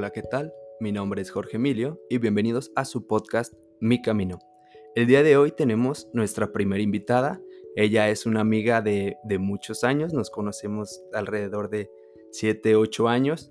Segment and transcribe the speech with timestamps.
[0.00, 0.54] Hola, ¿qué tal?
[0.80, 4.38] Mi nombre es Jorge Emilio y bienvenidos a su podcast Mi Camino.
[4.94, 7.38] El día de hoy tenemos nuestra primera invitada.
[7.76, 11.90] Ella es una amiga de, muchos años, nos conocemos alrededor de
[12.32, 13.50] 7, 8 años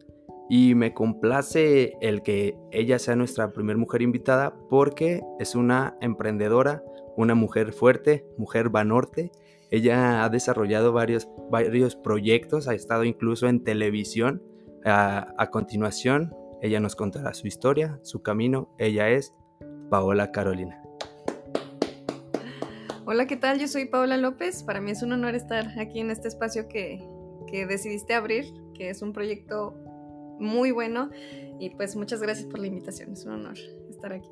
[0.49, 6.83] y me complace el que ella sea nuestra primera mujer invitada porque es una emprendedora,
[7.15, 9.31] una mujer fuerte, mujer vanorte.
[9.69, 14.41] Ella ha desarrollado varios, varios proyectos, ha estado incluso en televisión
[14.85, 18.69] a, continuación, ella nos contará su historia, su camino.
[18.77, 19.33] Ella es
[19.89, 20.81] Paola Carolina.
[23.05, 23.59] Hola, ¿qué tal?
[23.59, 24.63] Yo soy Paola López.
[24.63, 26.99] Para mí es un honor estar aquí en este espacio que,
[27.47, 29.73] que decidiste abrir, que es un proyecto
[30.39, 31.09] muy bueno.
[31.59, 33.13] Y pues muchas gracias por la invitación.
[33.13, 33.57] Es un honor
[33.89, 34.29] estar aquí.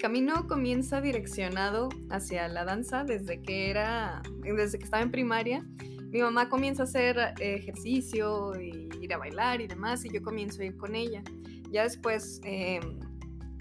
[0.00, 5.66] Camino comienza direccionado hacia la danza desde que era, desde que estaba en primaria.
[6.10, 10.62] Mi mamá comienza a hacer ejercicio y ir a bailar y demás, y yo comienzo
[10.62, 11.22] a ir con ella.
[11.70, 12.98] Ya después, em,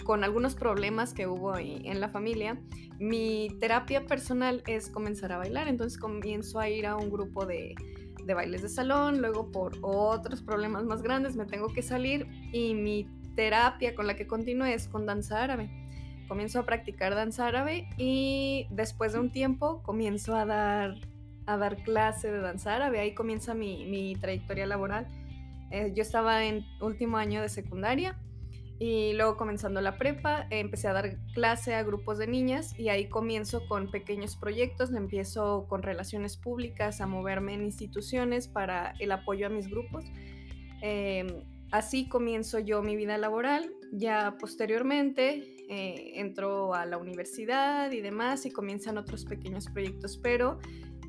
[0.06, 2.60] con algunos problemas que hubo en la familia,
[3.00, 5.68] mi terapia personal es comenzar a bailar.
[5.68, 7.76] Entonces comienzo a ir a un grupo de,
[8.26, 12.74] de bailes de salón, luego por otros problemas más grandes me tengo que salir y
[12.76, 15.79] mi terapia con la que continúo es con danza árabe
[16.30, 20.96] comienzo a practicar danza árabe y después de un tiempo comienzo a dar,
[21.46, 23.00] a dar clase de danza árabe.
[23.00, 25.08] Ahí comienza mi, trayectoria laboral.
[25.72, 28.16] Eh, yo estaba en último año de secundaria
[28.80, 33.10] y luego comenzando la prepa empecé a dar clase a grupos de niñas y ahí
[33.10, 39.48] comienzo con pequeños proyectos, empiezo con relaciones públicas, a moverme en instituciones para el apoyo
[39.48, 40.06] a mis grupos.
[40.82, 41.28] Em,
[41.72, 43.70] así comienzo yo mi vida laboral.
[43.92, 50.60] Ya posteriormente eh, entro a la universidad y demás y comienzan otros pequeños proyectos, pero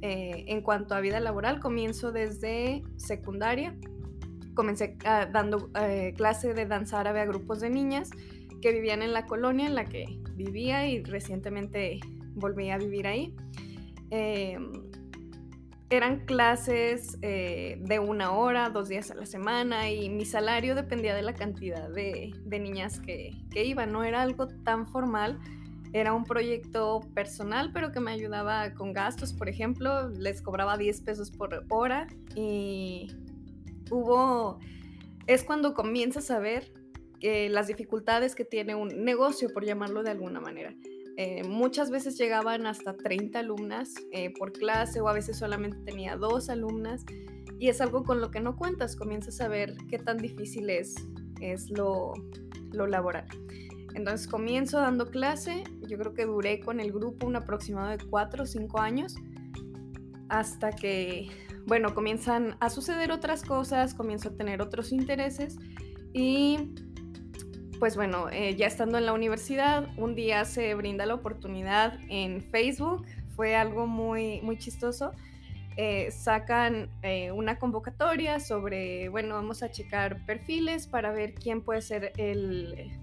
[0.02, 3.76] eh, en cuanto a vida laboral, comienzo desde secundaria.
[4.54, 8.10] Comencé ah, dando eh, clase de danza árabe a grupos de niñas
[8.62, 10.04] que vivían en la colonia en la que
[10.34, 12.00] vivía y recientemente
[12.34, 13.34] volví a vivir ahí.
[15.90, 21.16] Eran clases eh, de una hora, dos días a la semana y mi salario dependía
[21.16, 23.90] de la cantidad de, niñas que, que, iban.
[23.90, 25.40] No era algo tan formal,
[25.92, 29.32] era un proyecto personal, pero que me ayudaba con gastos.
[29.32, 32.06] Por ejemplo, les cobraba 10 pesos por hora
[32.36, 33.08] y
[33.90, 34.60] hubo...
[35.26, 36.72] Es cuando comienzas a ver
[37.20, 40.72] eh, las dificultades que tiene un negocio, por llamarlo de alguna manera.
[41.22, 46.16] Eh, muchas veces llegaban hasta 30 alumnas eh, por clase o a veces solamente tenía
[46.16, 47.04] dos alumnas
[47.58, 50.94] y es algo con lo que no cuentas, comienzas a ver qué tan difícil es,
[51.42, 52.14] es lo,
[52.72, 53.26] lo laboral.
[53.94, 58.44] Entonces comienzo dando clase, yo creo que duré con el grupo un aproximado de 4
[58.44, 59.14] o 5 años
[60.30, 61.28] hasta que,
[61.66, 65.58] bueno, comienzan a suceder otras cosas, comienzo a tener otros intereses
[66.14, 66.72] y
[67.80, 72.42] pues bueno, eh, ya estando en la universidad, un día se brinda la oportunidad en
[72.42, 75.12] Facebook, fue algo muy, muy chistoso.
[75.78, 81.80] Eh, sacan eh, una convocatoria sobre, bueno, vamos a checar perfiles para ver quién puede
[81.80, 82.12] ser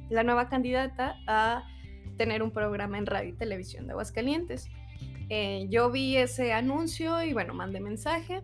[0.09, 1.63] la nueva candidata a
[2.17, 4.69] tener un programa en radio y televisión de Aguascalientes.
[5.69, 8.43] yo vi ese anuncio y bueno, mandé mensaje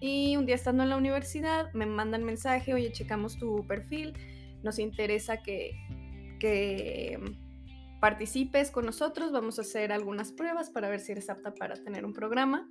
[0.00, 4.14] y un día estando en la universidad me mandan mensaje, oye, checamos tu perfil
[4.62, 5.72] nos interesa que,
[6.38, 7.18] que
[8.00, 12.04] participes con nosotros, vamos a hacer algunas pruebas para ver si eres apta para tener
[12.04, 12.68] un programa.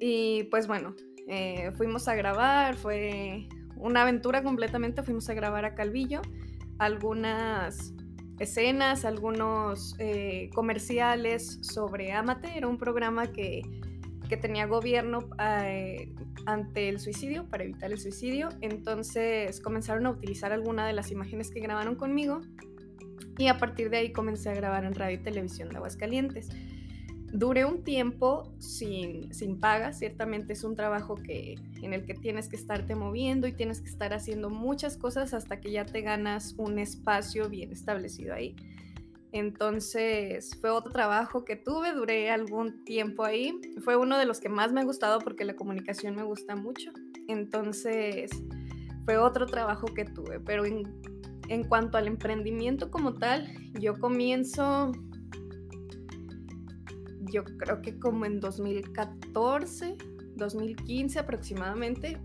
[0.00, 0.94] Y pues bueno,
[1.26, 6.22] eh, fuimos a grabar, fue una aventura completamente, fuimos a grabar a Calvillo
[6.78, 7.92] algunas
[8.38, 13.62] escenas, algunos eh, comerciales sobre Amate, era un programa que
[14.28, 16.14] que tenía gobierno eh,
[16.48, 18.48] ante el suicidio, para evitar el suicidio.
[18.62, 22.40] Entonces comenzaron a utilizar alguna de las imágenes que grabaron conmigo
[23.36, 26.48] y a partir de ahí comencé a grabar en radio y televisión de Aguascalientes.
[27.30, 32.48] Duré un tiempo sin, sin paga, ciertamente es un trabajo que, en el que tienes
[32.48, 36.54] que estarte moviendo y tienes que estar haciendo muchas cosas hasta que ya te ganas
[36.56, 38.56] un espacio bien establecido ahí.
[39.32, 43.60] Entonces fue otro trabajo que tuve, duré algún tiempo ahí.
[43.84, 46.90] Fue uno de los que más me ha gustado porque la comunicación me gusta mucho.
[47.28, 48.30] Entonces
[49.04, 50.40] fue otro trabajo que tuve.
[50.40, 54.92] Pero en, cuanto al emprendimiento como tal, yo comienzo,
[57.30, 59.96] yo creo que como en 2014,
[60.36, 62.18] 2015 aproximadamente,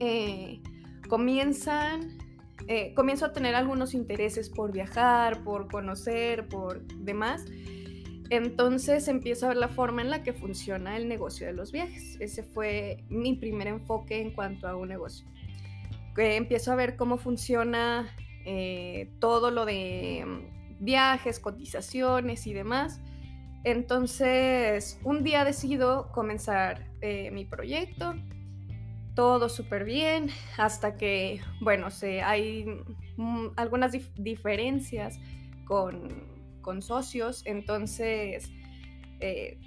[0.00, 0.60] eh,
[1.08, 2.18] comienzan
[2.66, 7.44] eh, comienzo a tener algunos intereses por viajar, por conocer, por demás.
[8.30, 12.16] Entonces empiezo a ver la forma en la que funciona el negocio de los viajes.
[12.20, 15.26] Ese fue mi primer enfoque en cuanto a un negocio.
[16.16, 18.08] empiezo a ver cómo funciona
[18.46, 23.00] eh, todo lo de mm, viajes, cotizaciones y demás.
[23.64, 28.14] Entonces, un día decido comenzar eh, mi proyecto,
[29.14, 30.28] todo súper bien,
[30.58, 32.66] hasta que, bueno, se, hay
[33.16, 35.18] mm, algunas diferencias
[35.66, 36.32] con,
[36.80, 38.50] socios, entonces
[39.20, 39.60] eh,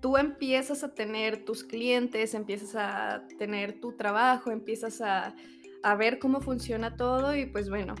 [0.00, 5.34] tú empiezas a tener tus clientes, empiezas a tener tu trabajo, empiezas a,
[5.82, 7.94] a ver cómo funciona todo y pues bueno,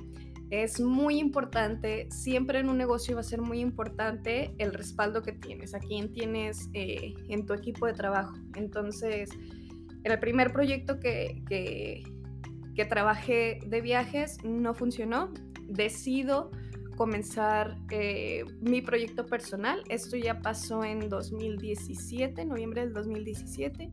[0.50, 5.32] es muy importante, siempre en un negocio va a ser muy importante el respaldo que
[5.32, 8.36] tienes, a quién tienes eh, en tu equipo de trabajo.
[8.54, 9.63] Entonces, en
[10.12, 15.32] el primer proyecto que, que, trabajé de viajes no funcionó,
[15.66, 16.50] decido
[16.96, 19.82] comenzar eh, mi proyecto personal.
[19.88, 23.90] Esto ya pasó en 2017, noviembre del 2017.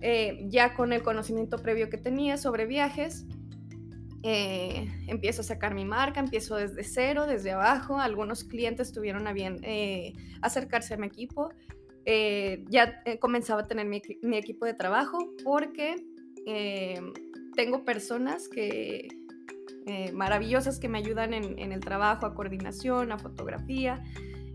[0.00, 3.26] Eh, ya con el conocimiento previo que tenía sobre viajes,
[4.26, 8.00] eh, empiezo a sacar mi marca, empiezo desde cero, desde abajo.
[8.00, 11.50] Algunos clientes tuvieron a bien eh, acercarse a mi equipo.
[12.06, 14.02] Eh, ya comenzaba a tener mi,
[14.36, 16.04] equipo de trabajo porque
[17.56, 19.08] tengo personas que
[20.12, 24.02] maravillosas que me ayudan en, el trabajo, a coordinación, a fotografía.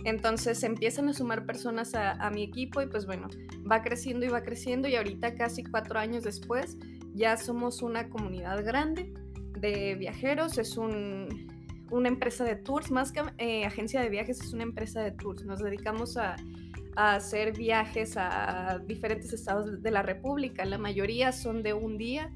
[0.05, 3.27] Entonces empiezan a sumar personas a, a mi equipo y pues bueno,
[3.69, 6.77] va creciendo y va creciendo y ahorita casi cuatro años después
[7.13, 9.13] ya somos una comunidad grande
[9.59, 14.63] de viajeros, es una empresa de tours, más que eh, agencia de viajes, es una
[14.63, 15.43] empresa de tours.
[15.45, 16.35] Nos dedicamos a,
[16.95, 20.65] hacer viajes a diferentes estados de la República.
[20.65, 22.31] La mayoría son de un día,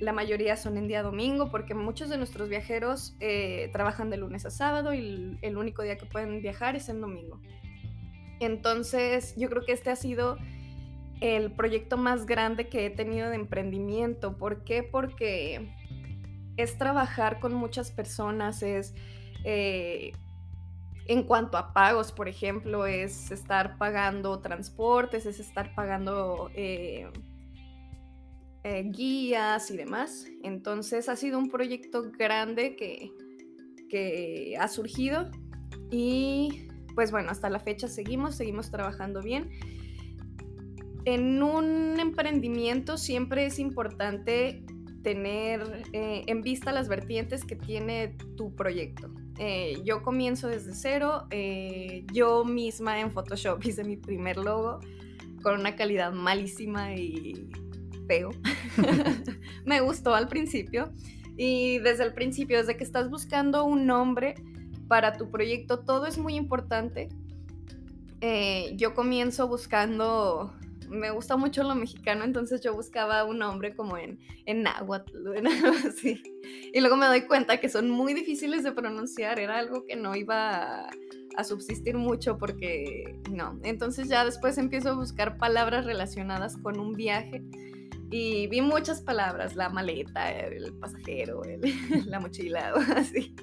[0.00, 4.46] la mayoría son en día domingo, porque muchos de nuestros viajeros eh, trabajan de lunes
[4.46, 7.40] a sábado y el, único día que pueden viajar es el domingo.
[8.40, 10.38] Entonces, yo creo que este ha sido
[11.20, 14.36] el proyecto más grande que he tenido de emprendimiento.
[14.36, 14.84] ¿Por qué?
[14.84, 15.74] Porque
[16.56, 18.94] es trabajar con muchas personas, es...
[19.44, 20.12] Eh,
[21.08, 27.10] en cuanto a pagos, por ejemplo, es estar pagando transportes, es estar pagando eh,
[28.62, 30.26] eh, guías y demás.
[30.42, 33.10] Entonces ha sido un proyecto grande que,
[33.88, 35.30] que ha surgido
[35.90, 39.48] y pues bueno, hasta la fecha seguimos, seguimos trabajando bien.
[41.06, 44.62] En un emprendimiento siempre es importante
[45.02, 49.10] tener eh, en vista las vertientes que tiene tu proyecto.
[49.38, 54.80] Eh, yo comienzo desde cero, eh, yo misma en Photoshop hice mi primer logo
[55.42, 57.48] con una calidad malísima y
[58.06, 58.30] feo.
[59.64, 60.92] Me gustó al principio
[61.36, 64.34] y desde el principio, desde que estás buscando un nombre
[64.88, 67.08] para tu proyecto, todo es muy importante.
[68.74, 70.52] yo comienzo buscando
[70.88, 75.16] me gusta mucho lo mexicano, entonces yo buscaba un nombre como en, en náhuatl,
[75.86, 76.22] así.
[76.72, 80.16] Y luego me doy cuenta que son muy difíciles de pronunciar, era algo que no
[80.16, 80.90] iba a,
[81.36, 83.58] a subsistir mucho porque no.
[83.62, 87.42] Entonces ya después empiezo a buscar palabras relacionadas con un viaje
[88.10, 91.42] y vi muchas palabras, la maleta, el pasajero,
[92.06, 93.34] la mochila, así.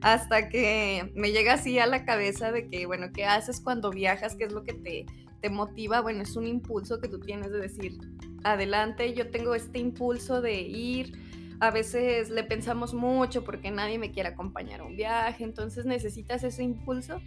[0.00, 4.36] Hasta que me llega así a la cabeza de que, bueno, ¿qué haces cuando viajas?
[4.36, 5.06] ¿Qué es lo que te
[5.44, 7.98] te motiva, bueno, es un impulso que tú tienes de decir,
[8.44, 11.18] adelante, yo tengo este impulso de ir,
[11.60, 16.44] a veces le pensamos mucho porque nadie me quiere acompañar a un viaje, entonces necesitas
[16.44, 17.20] ese impulso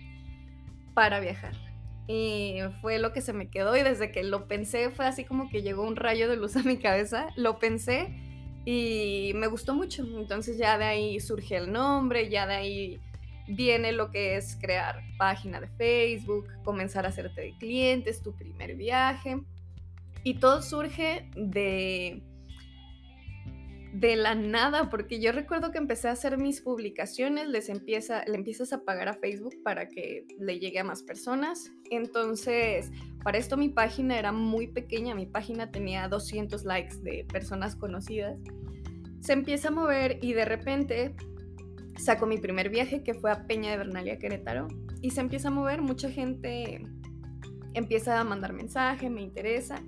[0.95, 1.53] para viajar.
[2.07, 5.47] Y fue lo que se me quedó y desde que lo pensé fue así como
[5.47, 8.15] que llegó un rayo de luz a mi cabeza, lo pensé
[8.65, 10.03] y me gustó mucho.
[10.17, 12.99] Entonces ya de ahí surge el nombre, ya de ahí
[13.47, 18.75] viene lo que es crear página de Facebook, comenzar a hacerte de clientes, tu primer
[18.75, 19.41] viaje.
[20.23, 22.21] Y todo surge de
[23.99, 28.35] de la nada, porque yo recuerdo que empecé a hacer mis publicaciones, les empieza, le
[28.35, 31.71] empiezas a pagar a Facebook para que le llegue a más personas.
[31.89, 32.91] Entonces,
[33.23, 38.37] para esto mi página era muy pequeña, mi página tenía 200 likes de personas conocidas.
[39.21, 41.15] Se empieza a mover y de repente
[41.97, 44.67] saco mi primer viaje que fue a Peña de Bernalia, Querétaro,
[45.01, 46.81] y se empieza a mover, mucha gente
[47.73, 49.81] empieza a mandar mensaje, me interesa,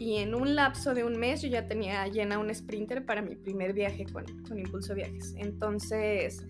[0.00, 3.36] y en un lapso de un mes yo ya tenía llena un sprinter para mi
[3.36, 5.34] primer viaje con, con Impulso Viajes.
[5.36, 6.42] Entonces,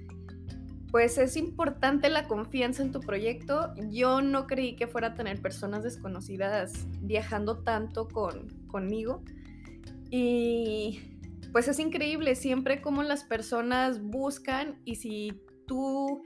[0.92, 3.75] pues es importante la confianza en tu proyecto.
[3.90, 9.25] Yo no creí que fuera a tener personas desconocidas viajando tanto con, conmigo.
[10.11, 11.00] Y
[11.52, 15.33] pues es increíble siempre como las personas buscan y si
[15.66, 16.23] tú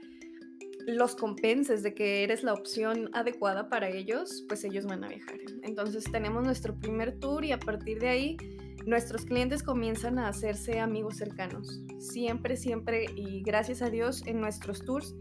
[0.87, 5.37] los compenses de que eres la opción adecuada para ellos, pues ellos van a viajar.
[5.63, 8.37] Entonces tenemos nuestro primer tour y a partir de ahí
[8.85, 11.81] nuestros clientes comienzan a hacerse amigos cercanos.
[11.97, 15.15] Siempre, siempre y gracias a Dios en nuestros tours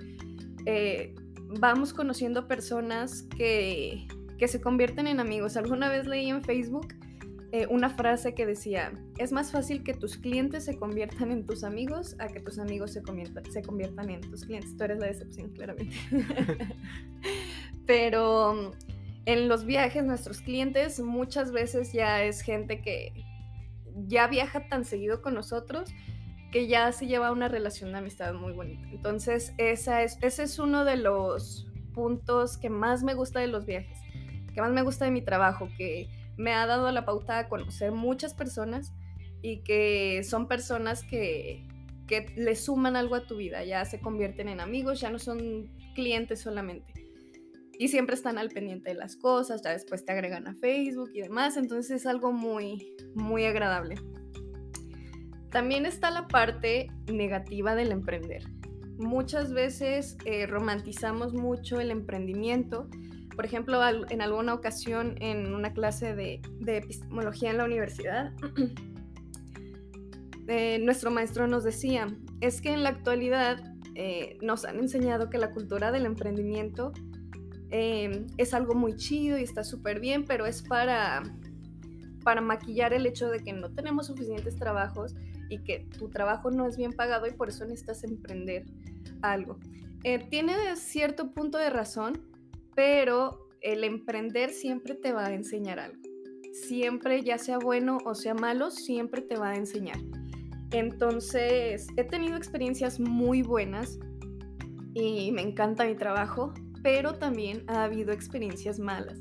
[0.66, 1.14] eh,
[1.60, 4.06] vamos conociendo personas que,
[4.38, 5.56] que se convierten en amigos.
[5.56, 6.88] Alguna vez leí en Facebook
[7.54, 11.62] eh, una frase que decía, es más fácil que tus clientes se conviertan en tus
[11.62, 13.00] amigos a que tus amigos se,
[13.48, 14.76] se conviertan en tus clientes.
[14.76, 15.94] Tú eres la decepción, claramente.
[17.86, 18.72] Pero
[19.24, 23.12] en los viajes, nuestros clientes muchas veces ya es gente que
[24.08, 25.94] ya viaja tan seguido con nosotros
[26.50, 28.88] que ya se lleva una relación de amistad muy bonita.
[28.90, 33.64] Entonces, esa es, ese es uno de los puntos que más me gusta de los
[33.64, 33.96] viajes,
[34.52, 37.92] que más me gusta de mi trabajo, que me ha dado la pauta a conocer
[37.92, 38.92] muchas personas
[39.42, 41.66] y que son personas que,
[42.06, 45.70] que le suman algo a tu vida, ya se convierten en amigos, ya no son
[45.94, 46.92] clientes solamente.
[47.78, 51.22] Y siempre están al pendiente de las cosas, ya después te agregan a Facebook y
[51.22, 53.96] demás, entonces es algo muy, muy agradable.
[55.50, 58.44] También está la parte negativa del emprender.
[58.96, 62.88] Muchas veces eh, romantizamos mucho el emprendimiento
[63.34, 68.32] por ejemplo, en alguna ocasión en una clase de, epistemología en la universidad,
[70.48, 73.58] eh, nuestro maestro nos decía, es que en la actualidad
[73.94, 76.92] eh, nos han enseñado que la cultura del emprendimiento
[77.70, 81.22] eh, es algo muy chido y está súper bien, pero es para,
[82.22, 85.14] para maquillar el hecho de que no tenemos suficientes trabajos
[85.48, 88.64] y que tu trabajo no es bien pagado y por eso necesitas emprender
[89.22, 89.58] algo.
[90.30, 92.33] tiene cierto punto de razón,
[92.74, 96.02] pero el emprender siempre te va a enseñar algo.
[96.52, 99.98] Siempre, ya sea bueno o sea malo, siempre te va a enseñar.
[100.70, 103.98] Entonces, he tenido experiencias muy buenas
[104.94, 106.52] y me encanta mi trabajo,
[106.82, 109.20] pero también ha habido experiencias malas.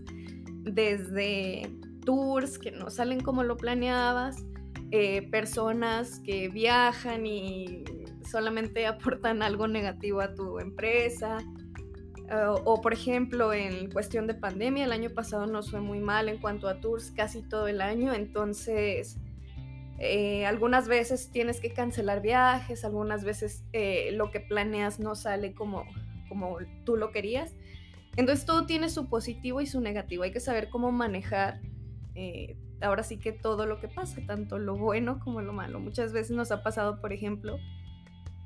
[0.64, 1.70] Desde
[2.06, 4.46] tours que no salen como lo planeabas,
[4.92, 7.84] eh, personas que viajan y
[8.30, 11.40] solamente aportan algo negativo a tu empresa,
[12.66, 16.40] o, por ejemplo, en cuestión de pandemia, el año pasado nos fue muy mal en
[16.40, 19.18] cuanto a tours casi todo el año, entonces
[20.00, 25.54] eh, algunas veces tienes que cancelar viajes, algunas veces eh, lo que planeas no sale
[25.54, 25.86] como,
[26.28, 27.56] como tú lo querías.
[28.16, 31.62] Entonces todo tiene su positivo y su negativo, hay que saber cómo manejar
[32.16, 35.80] eh, ahora sí que todo lo que pasa, tanto lo bueno como lo malo.
[35.80, 37.58] Muchas veces nos ha pasado, por ejemplo,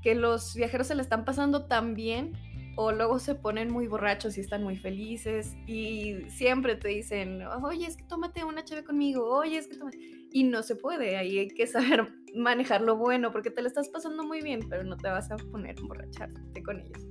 [0.01, 2.33] que los viajeros se le están pasando tan bien
[2.79, 7.87] o luego se ponen muy borrachos y están muy felices y siempre te dicen, oye,
[7.87, 9.97] es que tómate una chave conmigo, oye, es que tómate...
[10.31, 13.89] Y no se puede, ahí hay que saber manejar lo bueno porque te lo estás
[13.89, 17.07] pasando muy bien, pero no te vas a poner a emborracharte con ellos.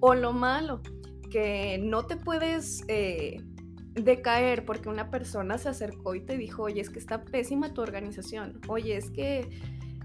[0.00, 0.80] O lo malo,
[1.30, 3.36] que no te puedes eh,
[3.94, 7.82] decaer porque una persona se acercó y te dijo, oye, es que está pésima tu
[7.82, 9.46] organización, oye, es que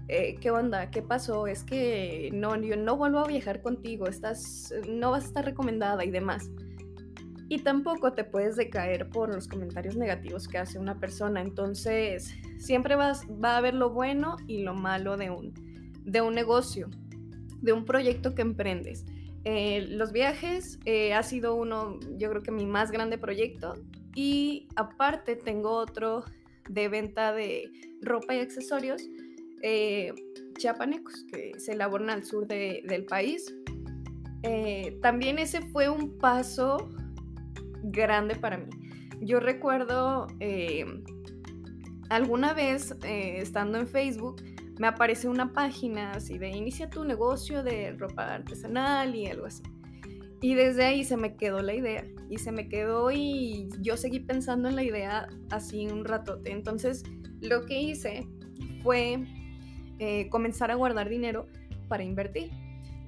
[0.08, 0.90] eh, ¿qué onda?
[0.90, 1.46] ¿Qué pasó?
[1.46, 6.04] Es que no, yo no vuelvo a viajar contigo, estás, no vas a estar recomendada
[6.04, 6.50] y demás.
[7.50, 11.40] Y tampoco te puedes decaer por los comentarios negativos que hace una persona.
[11.40, 15.54] Entonces, siempre vas, va a haber lo bueno y lo malo de un,
[16.04, 16.88] de un negocio,
[17.60, 19.04] de un proyecto que emprendes.
[19.44, 23.74] Eh, los viajes eh, ha sido uno, yo creo que mi más grande proyecto.
[24.14, 26.24] Y aparte tengo otro
[26.68, 27.70] de venta de
[28.02, 29.02] ropa y accesorios
[29.62, 30.12] eh,
[30.56, 33.54] chiapanecos que se elaboran al sur del país.
[34.42, 36.88] Eh, también ese fue un paso
[37.84, 38.70] grande para mí.
[39.20, 40.84] Yo recuerdo eh,
[42.08, 44.42] alguna vez estando en Facebook
[44.78, 49.62] me apareció una página así de inicia tu negocio de ropa artesanal y algo así.
[50.40, 54.20] Y desde ahí se me quedó la idea y se me quedó y yo seguí
[54.20, 56.52] pensando en la idea así un ratote.
[56.52, 57.02] Entonces
[57.40, 58.28] lo que hice
[58.84, 59.24] fue
[59.98, 61.46] eh, comenzar a guardar dinero
[61.88, 62.50] para invertir.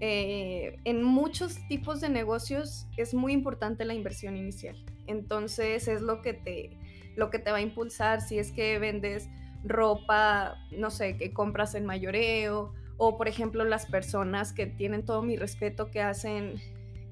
[0.00, 4.76] Eh, en muchos tipos de negocios es muy importante la inversión inicial.
[5.06, 6.70] Entonces es lo que te,
[7.16, 9.28] lo que te va a impulsar si es que vendes
[9.62, 15.22] ropa, no sé, que compras en mayoreo, o por ejemplo las personas que tienen todo
[15.22, 16.54] mi respeto, que hacen,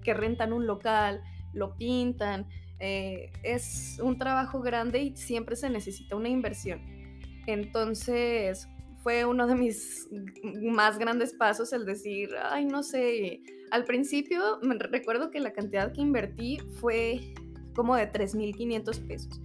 [0.02, 2.46] que rentan un local, lo pintan.
[2.80, 6.80] Eh, es un trabajo grande y siempre se necesita una inversión.
[7.46, 8.68] Entonces,
[9.08, 10.06] fue uno de mis
[10.70, 15.94] más grandes pasos el decir, ay, no sé, al principio me recuerdo que la cantidad
[15.94, 17.32] que invertí fue
[17.74, 19.40] como de 3.500 pesos.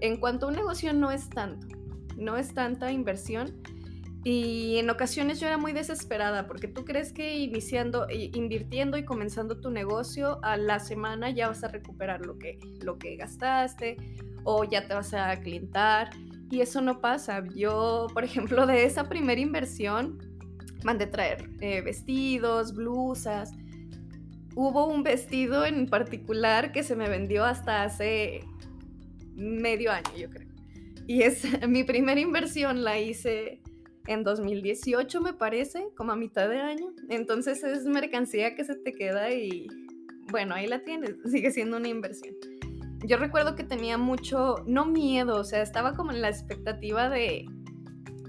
[0.00, 1.68] En cuanto a un negocio no es tanto,
[2.16, 3.62] no es tanta inversión.
[4.24, 9.60] Y en ocasiones yo era muy desesperada porque tú crees que iniciando, invirtiendo y comenzando
[9.60, 13.96] tu negocio a la semana ya vas a recuperar lo que, lo que gastaste
[14.42, 16.10] o ya te vas a clientar
[16.54, 17.44] y eso no pasa.
[17.54, 20.18] Yo, por ejemplo, de esa primera inversión
[20.84, 23.52] mandé traer eh, vestidos, blusas.
[24.54, 28.44] Hubo un vestido en particular que se me vendió hasta hace
[29.34, 30.48] medio año, yo creo.
[31.06, 33.60] Y es mi primera inversión la hice
[34.06, 36.94] en 2018, me parece, como a mitad de año.
[37.08, 39.66] Entonces es mercancía que se te queda y
[40.30, 42.34] bueno, ahí la tienes, sigue siendo una inversión.
[43.06, 47.46] Yo recuerdo que tenía mucho, no miedo, o sea, estaba como en la expectativa de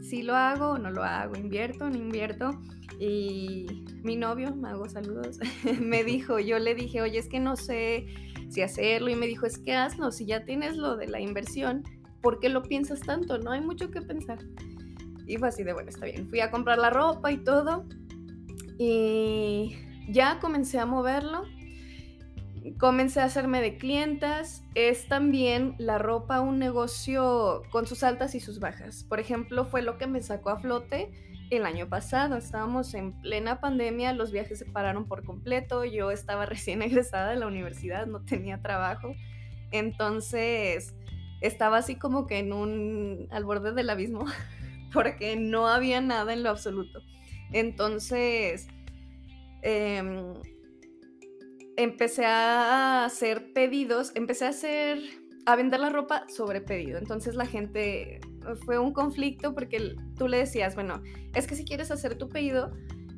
[0.02, 2.52] si lo hago o no lo hago, invierto o no invierto.
[3.00, 5.40] Y mi novio, me hago saludos,
[5.80, 8.06] me dijo, yo le dije, oye, es que no sé
[8.50, 9.10] si hacerlo.
[9.10, 11.84] Y me dijo, es que hazlo, si ya tienes lo de la inversión,
[12.22, 13.38] ¿por qué lo piensas tanto?
[13.38, 14.40] No hay mucho que pensar.
[15.28, 16.28] Y fue así de, bueno, está bien.
[16.28, 17.86] Fui a comprar la ropa y todo.
[18.78, 19.76] Y
[20.10, 21.44] ya comencé a moverlo.
[22.78, 24.64] Comencé a hacerme de clientas.
[24.74, 29.04] Es también la ropa un negocio con sus altas y sus bajas.
[29.04, 31.12] Por ejemplo, fue lo que me sacó a flote
[31.52, 32.38] el año pasado.
[32.38, 35.86] Estábamos en plena pandemia, los viajes se pararon por completo.
[35.86, 39.14] Yo estaba recién egresada de la universidad, no tenía trabajo.
[39.72, 40.96] Entonces,
[41.42, 44.26] estaba así como que en un al borde del abismo
[44.94, 47.02] porque no había nada en lo absoluto.
[47.52, 48.68] Entonces,
[49.62, 50.34] em,
[51.78, 55.00] empecé a hacer pedidos, empecé a hacer,
[55.46, 56.98] a vender la ropa sobre pedido.
[56.98, 58.20] Entonces la gente,
[58.66, 61.02] fue un conflicto porque tú le decías, bueno,
[61.34, 62.72] es que si quieres hacer tu pedido,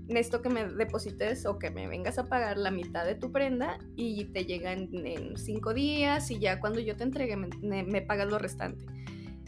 [0.08, 3.78] necesito que me deposites o que me vengas a pagar la mitad de tu prenda
[3.96, 8.28] y te llega en, cinco días y ya cuando yo te entregue me, me pagas
[8.30, 8.86] lo restante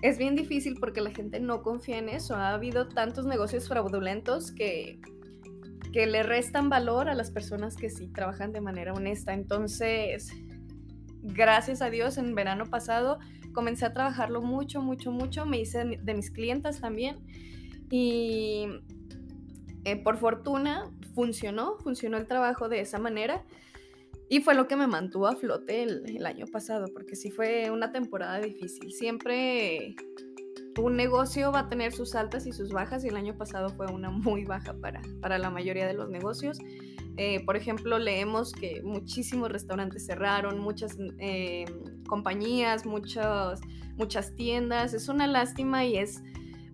[0.01, 2.35] es bien difícil porque la gente no confía en eso.
[2.35, 4.99] Ha habido tantos negocios fraudulentos que,
[5.91, 9.33] que le restan valor a las personas que sí trabajan de manera honesta.
[9.33, 10.31] Entonces,
[11.21, 13.19] gracias a Dios, en verano pasado
[13.53, 15.45] comencé a trabajarlo mucho, mucho, mucho.
[15.45, 17.17] Me hice de mis clientas también.
[17.91, 18.67] Y
[19.85, 23.43] eh, por fortuna funcionó, funcionó el trabajo de esa manera.
[24.29, 27.91] Y fue lo que me mantuvo a flote el, año pasado, porque sí fue una
[27.91, 28.91] temporada difícil.
[28.91, 29.95] Siempre
[30.79, 33.87] un negocio va a tener sus altas y sus bajas y el año pasado fue
[33.87, 36.59] una muy baja para, para la mayoría de los negocios.
[37.17, 41.65] Eh, por ejemplo, leemos que muchísimos restaurantes cerraron, muchas eh,
[42.07, 43.59] compañías, muchas,
[43.97, 44.93] muchas tiendas.
[44.93, 46.23] Es una lástima y es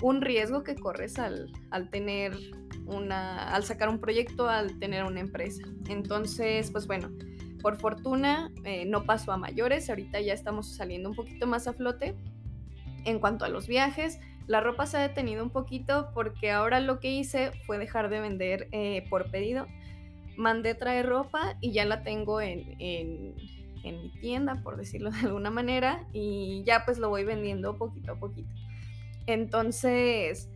[0.01, 2.37] un riesgo que corres al, al tener
[2.85, 5.63] una, al sacar un proyecto, al tener una empresa.
[5.89, 7.09] Entonces, pues bueno,
[7.61, 11.73] por fortuna eh, no pasó a mayores, ahorita ya estamos saliendo un poquito más a
[11.73, 12.15] flote.
[13.05, 16.99] En cuanto a los viajes, la ropa se ha detenido un poquito porque ahora lo
[16.99, 19.67] que hice fue dejar de vender eh, por pedido.
[20.37, 23.35] Mandé traer ropa y ya la tengo en, en,
[23.83, 28.13] en mi tienda, por decirlo de alguna manera, y ya pues lo voy vendiendo poquito
[28.13, 28.53] a poquito.
[29.27, 30.49] Entonces,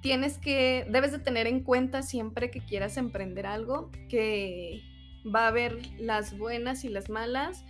[0.00, 4.82] tienes que, debes de tener en cuenta siempre que quieras emprender algo, que
[5.34, 7.64] va a haber las buenas y las malas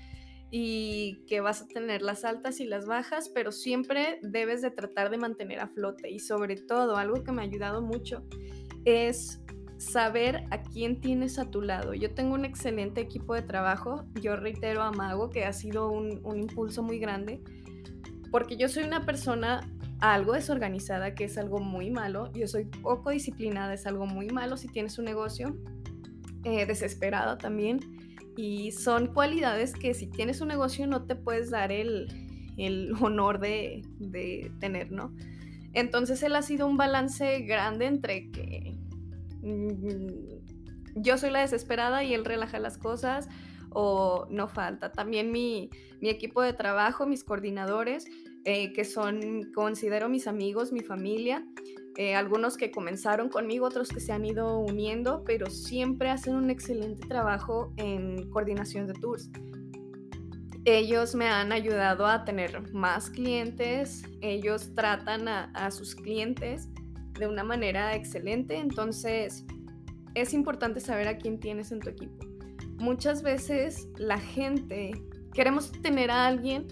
[0.56, 5.10] y que vas a tener las altas y las bajas, pero siempre debes de tratar
[5.10, 8.22] de mantener a flote y sobre todo algo que me ha ayudado mucho
[8.84, 9.42] es
[9.78, 11.92] saber a quién tienes a tu lado.
[11.92, 16.20] Yo tengo un excelente equipo de trabajo, yo reitero a Mago que ha sido un,
[16.36, 17.42] impulso muy grande,
[18.30, 23.10] porque yo soy una persona algo desorganizada, que es algo muy malo, yo soy poco
[23.10, 25.56] disciplinada, es algo muy malo si tienes un negocio,
[26.44, 27.93] eh, desesperada también.
[28.36, 32.08] Y son cualidades que si tienes un negocio no te puedes dar el,
[33.00, 33.82] honor de,
[34.60, 35.14] tener, ¿no?
[35.72, 38.76] Entonces él ha sido un balance grande entre que
[39.42, 43.28] mm, yo soy la desesperada y él relaja las cosas
[43.70, 44.92] o no falta.
[44.92, 45.70] También mi,
[46.00, 48.06] mi equipo de trabajo, mis coordinadores,
[48.44, 51.46] eh, que son, considero mis amigos, mi familia,
[51.96, 56.50] eh, algunos que comenzaron conmigo, otros que se han ido uniendo, pero siempre hacen un
[56.50, 59.30] excelente trabajo en coordinación de tours.
[60.64, 66.68] Ellos me han ayudado a tener más clientes, ellos tratan a, a sus clientes
[67.18, 69.44] de una manera excelente, entonces
[70.14, 72.26] es importante saber a quién tienes en tu equipo.
[72.78, 75.00] Muchas veces la gente,
[75.32, 76.66] queremos tener a alguien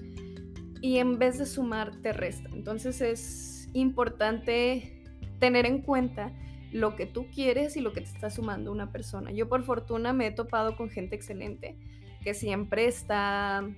[0.81, 5.02] y en vez de sumar te resta, entonces es importante
[5.43, 6.33] tener en cuenta
[6.71, 9.33] lo que tú quieres y lo que te está sumando una persona.
[9.33, 11.77] Yo por fortuna me he topado con gente excelente
[12.23, 13.69] que siempre está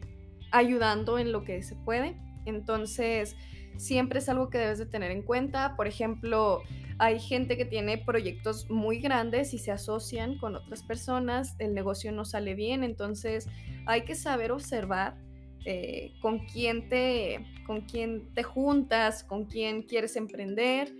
[0.53, 2.17] ayudando en lo que se puede.
[2.45, 3.35] Entonces,
[3.79, 5.75] siempre es algo que debes de tener en cuenta.
[5.75, 6.61] Por ejemplo,
[6.99, 12.13] hay gente que tiene proyectos muy grandes y se asocian con otras personas, el negocio
[12.13, 13.49] no sale bien, entonces
[13.87, 15.17] hay que saber observar
[15.65, 20.93] eh, con, quién te, con quién te juntas, con quién quieres emprender,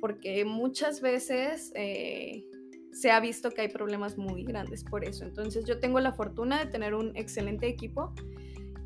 [0.00, 2.44] porque muchas veces eh,
[2.92, 5.24] se ha visto que hay problemas muy grandes por eso.
[5.24, 8.12] Entonces yo tengo la fortuna de tener un excelente equipo.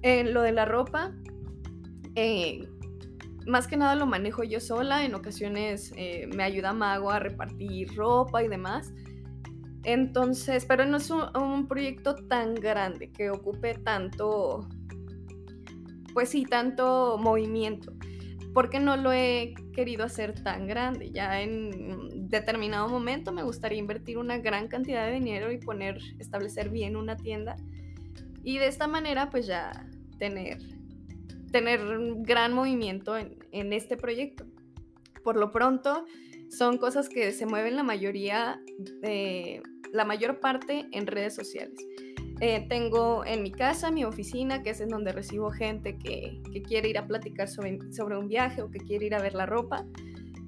[0.02, 1.14] En lo de la ropa,
[2.14, 2.68] eh,
[3.46, 7.94] más que nada lo manejo yo sola, en ocasiones eh, me ayuda Mago a repartir
[7.94, 8.92] ropa y demás.
[9.84, 14.68] Entonces, pero no es un, proyecto tan grande que ocupe tanto,
[16.12, 17.92] pues sí, tanto movimiento.
[18.54, 21.10] Porque no lo he querido hacer tan grande.
[21.10, 26.68] Ya en determinado momento me gustaría invertir una gran cantidad de dinero y poner, establecer
[26.68, 27.56] bien una tienda.
[28.42, 29.86] Y de esta manera, pues ya
[30.18, 30.58] tener
[31.52, 34.44] tener un gran movimiento en, este proyecto.
[35.22, 36.06] Por lo pronto,
[36.50, 38.60] son cosas que se mueven la mayoría,
[39.92, 41.78] la mayor parte en redes sociales.
[42.40, 46.88] Eh, tengo en mi casa mi oficina, que es en donde recibo gente que, quiere
[46.88, 49.84] ir a platicar sobre, sobre, un viaje o que quiere ir a ver la ropa.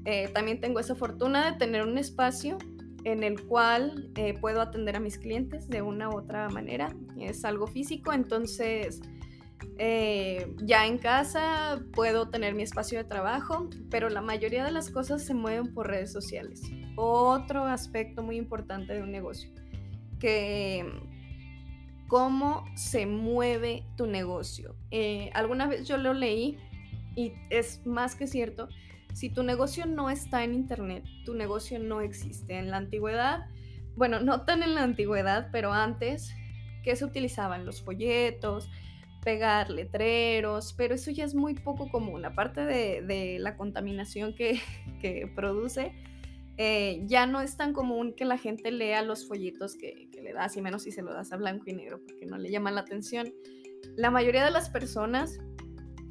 [0.04, 2.58] Eh, también tengo esa fortuna de tener un espacio
[3.04, 6.94] en el cual eh, puedo atender a mis clientes de una u otra manera.
[7.18, 9.00] Es algo físico, entonces
[9.78, 15.24] ya en casa puedo tener mi espacio de trabajo, pero la mayoría de las cosas
[15.24, 16.62] se mueven por redes sociales.
[16.96, 19.50] Otro aspecto muy importante de un negocio,
[20.20, 20.84] que
[22.14, 24.76] cómo se mueve tu negocio.
[24.92, 26.60] Eh, alguna vez yo lo leí
[27.16, 28.68] y es más que cierto,
[29.12, 32.56] si tu negocio no está en internet, tu negocio no existe.
[32.56, 33.46] En la antigüedad,
[33.96, 36.32] bueno, no tan en la antigüedad, pero antes,
[36.84, 37.66] ¿qué se utilizaban?
[37.66, 38.70] Los folletos,
[39.24, 42.24] pegar letreros, pero eso ya es muy poco común.
[42.24, 44.60] Aparte de, la contaminación que,
[45.34, 45.90] produce,
[46.56, 50.56] eh, ya no es tan común que la gente lea los folletos que, le das,
[50.56, 52.82] y menos si se lo das a blanco y negro, porque no le llama la
[52.82, 53.32] atención.
[53.96, 55.38] La mayoría de las personas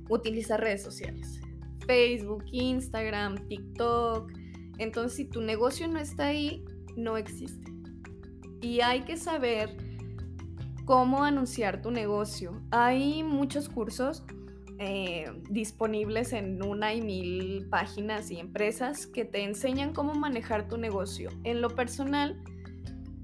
[0.10, 1.39] utiliza redes sociales,
[1.88, 4.32] Facebook, Instagram, TikTok.
[4.77, 6.63] Entonces, si tu negocio no está ahí,
[6.97, 7.71] no existe.
[8.62, 9.75] Y hay que saber
[10.86, 12.62] cómo anunciar tu negocio.
[12.71, 14.23] Hay muchos cursos
[14.83, 20.77] eh, disponibles en una y mil páginas y empresas que te enseñan cómo manejar tu
[20.77, 21.29] negocio.
[21.45, 22.43] En lo personal,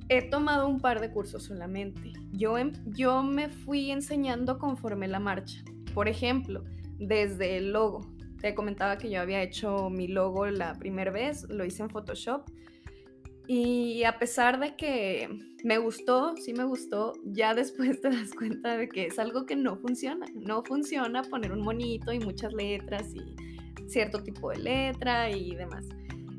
[0.07, 2.13] he tomado un par de cursos solamente.
[2.31, 5.61] Yo, em, yo me fui enseñando conforme la marcha.
[5.93, 6.63] Por ejemplo,
[6.97, 8.01] desde el logo.
[8.39, 12.49] Te comentaba que yo había hecho mi logo la primera vez, lo hice en Photoshop
[13.51, 15.27] y a pesar de que
[15.63, 19.55] me gustó, sí me gustó, ya después te das cuenta de que es algo que
[19.55, 20.27] no funciona.
[20.35, 25.88] No funciona poner un monito y muchas letras y cierto tipo de letra y demás.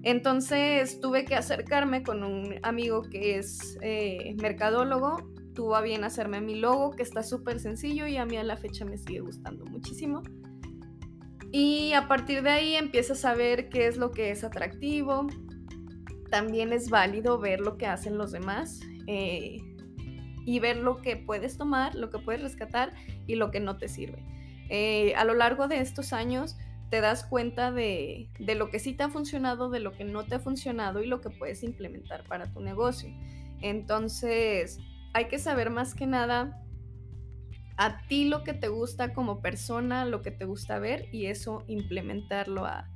[0.04, 5.16] Entonces tuve que acercarme con un amigo que es eh, mercadólogo.
[5.52, 8.56] Tuvo a bien hacerme mi logo, que está súper sencillo y a mí a la
[8.56, 10.22] fecha me sigue gustando muchísimo.
[11.50, 15.26] Y a partir de ahí empiezas a ver qué es lo que es atractivo,
[16.30, 19.58] también es válido ver lo que hacen los demás eh,
[20.46, 22.92] y ver lo que puedes tomar, lo que puedes rescatar
[23.26, 24.24] y lo que no te sirve.
[24.68, 26.56] Eh, a lo largo de estos años
[26.90, 30.24] te das cuenta de, de, lo que sí te ha funcionado, de lo que no
[30.24, 33.10] te ha funcionado y lo que puedes implementar para tu negocio.
[33.60, 34.78] Entonces,
[35.12, 36.60] hay que saber más que nada
[37.76, 41.64] a ti lo que te gusta como persona, lo que te gusta ver y eso
[41.66, 42.89] implementarlo a,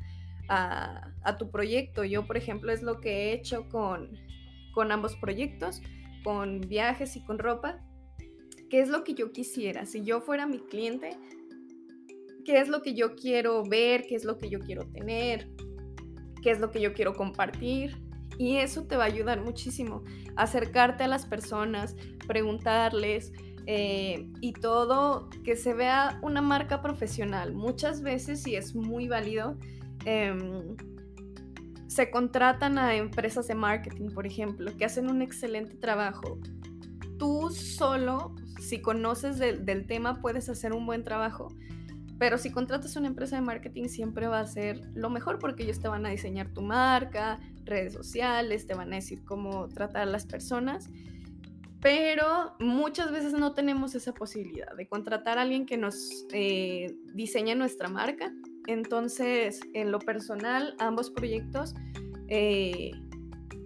[0.49, 2.05] a, tu proyecto.
[2.05, 4.11] Yo, por ejemplo, es lo que he hecho con,
[4.73, 5.81] con ambos proyectos,
[6.23, 7.81] con viajes y con ropa.
[8.71, 9.87] ¿Qué es lo que yo quisiera?
[9.87, 11.11] Si yo fuera mi cliente,
[12.45, 14.07] ¿qué es lo que yo quiero ver?
[14.07, 15.49] ¿Qué es lo que yo quiero tener?
[16.43, 18.03] ¿Qué es lo que yo quiero compartir?
[18.39, 20.03] Y eso te va a ayudar muchísimo.
[20.37, 21.95] Acercarte a las personas,
[22.27, 23.33] preguntarles
[23.67, 27.55] eh, y todo, que se vea una marca profesional.
[27.55, 29.57] Muchas veces, y es muy válido,
[30.05, 30.77] Em,
[31.87, 36.41] se contratan a empresas de marketing, por ejemplo, que hacen un excelente trabajo.
[37.19, 41.49] Tú solo, si conoces del tema, puedes hacer un buen trabajo,
[42.19, 45.81] pero si contratas una empresa de marketing siempre va a ser lo mejor porque ellos
[45.81, 50.07] te van a diseñar tu marca, redes sociales, te van a decir cómo tratar a
[50.07, 50.91] las personas.
[51.81, 57.55] Pero muchas veces no tenemos esa posibilidad de contratar a alguien que nos eh, diseñe
[57.55, 58.33] nuestra marca
[58.67, 61.75] entonces, en lo personal, ambos proyectos
[62.29, 62.93] eh,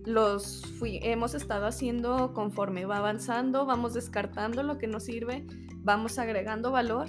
[0.04, 5.46] los hemos estado haciendo conforme va avanzando, vamos descartando lo que nos sirve,
[5.78, 7.08] vamos agregando valor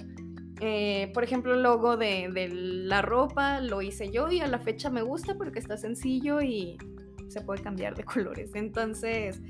[0.62, 4.58] Eh, por ejemplo, el logo de, de, la ropa lo hice yo y a la
[4.58, 6.76] fecha me gusta porque está sencillo y
[7.28, 8.50] se puede cambiar de colores.
[8.54, 9.40] Entonces,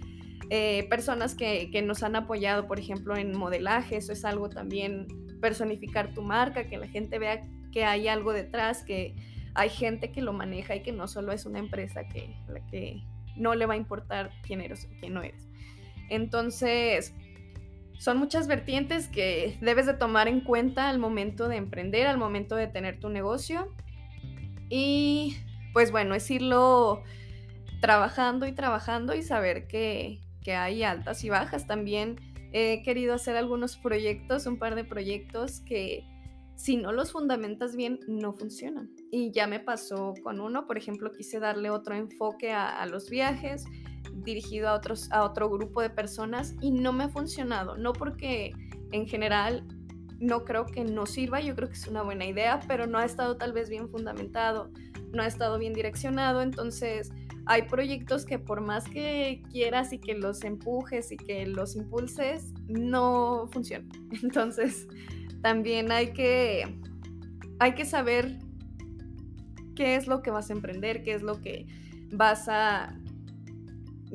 [0.50, 5.08] eh, personas que, que, nos han apoyado, por ejemplo, en modelaje, eso es algo también,
[5.40, 9.14] personificar tu marca, que la gente vea que hay algo detrás, que
[9.54, 13.02] hay gente que lo maneja y que no solo es una empresa que, la que
[13.36, 15.48] no le va a importar quién eres o quién no eres.
[16.08, 17.14] Entonces,
[17.98, 22.56] son muchas vertientes que debes de tomar en cuenta al momento de emprender, al momento
[22.56, 23.74] de tener tu negocio.
[24.68, 25.36] Y
[25.72, 27.02] pues bueno, es irlo
[27.80, 31.66] trabajando y trabajando y saber que, que hay altas y bajas.
[31.66, 32.16] También
[32.52, 36.04] he querido hacer algunos proyectos, un par de proyectos que
[36.60, 38.90] si no los fundamentas bien, no funcionan.
[39.10, 43.64] Y ya me pasó con uno, por ejemplo, quise darle otro enfoque a, los viajes,
[44.12, 47.78] dirigido a, otros, a otro grupo de personas y no me ha funcionado.
[47.78, 48.52] No porque
[48.92, 49.66] en general
[50.18, 53.06] no creo que no sirva, yo creo que es una buena idea, pero no ha
[53.06, 54.70] estado tal vez bien fundamentado,
[55.14, 57.10] no ha estado bien direccionado, entonces
[57.46, 62.52] hay proyectos que por más que quieras y que los empujes y que los impulses,
[62.68, 63.88] no funcionan.
[64.22, 64.86] Entonces,
[65.42, 66.78] también hay que,
[67.58, 68.38] hay que saber
[69.74, 71.66] qué es lo que vas a emprender, qué es lo que
[72.12, 72.98] vas a,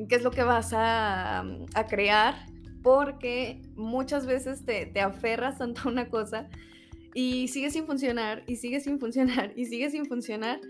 [0.08, 2.46] qué es lo que vas a, a crear,
[2.82, 6.48] porque muchas veces te, te aferras tanto a una cosa
[7.14, 10.60] y sigue sin funcionar, y sigue sin funcionar, y sigue sin funcionar.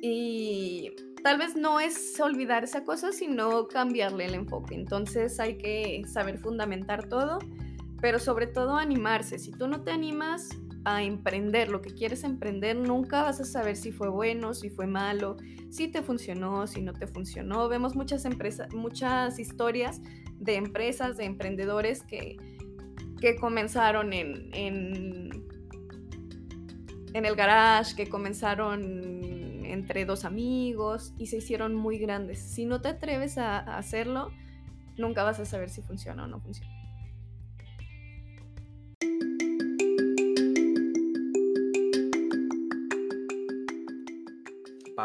[0.00, 4.74] Y tal vez no es olvidar esa cosa, sino cambiarle el enfoque.
[4.74, 7.38] Entonces hay que saber fundamentar todo
[8.00, 9.38] pero sobre todo animarse.
[9.38, 10.50] Si tú no te animas
[10.84, 14.86] a emprender lo que quieres emprender, nunca vas a saber si fue bueno, si fue
[14.86, 15.36] malo,
[15.68, 17.68] si te funcionó, si no te funcionó.
[17.68, 20.00] Vemos muchas empresas, muchas historias
[20.38, 22.36] de empresas, de emprendedores que,
[23.20, 25.44] que comenzaron en, en,
[27.14, 29.24] en el garage, que comenzaron
[29.64, 32.38] entre dos amigos y se hicieron muy grandes.
[32.38, 34.30] Si no te atreves a hacerlo,
[34.96, 36.75] nunca vas a saber si funciona o no funciona.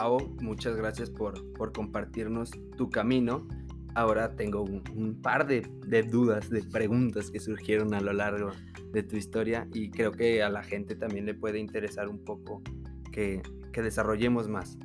[0.02, 3.48] Pau, muchas gracias por, por compartirnos tu camino.
[3.94, 8.50] Ahora tengo un, par de, de, dudas, de preguntas que surgieron a lo largo
[8.92, 12.64] de tu historia y creo que a la gente también le puede interesar un poco
[13.12, 14.80] que, que desarrollemos más.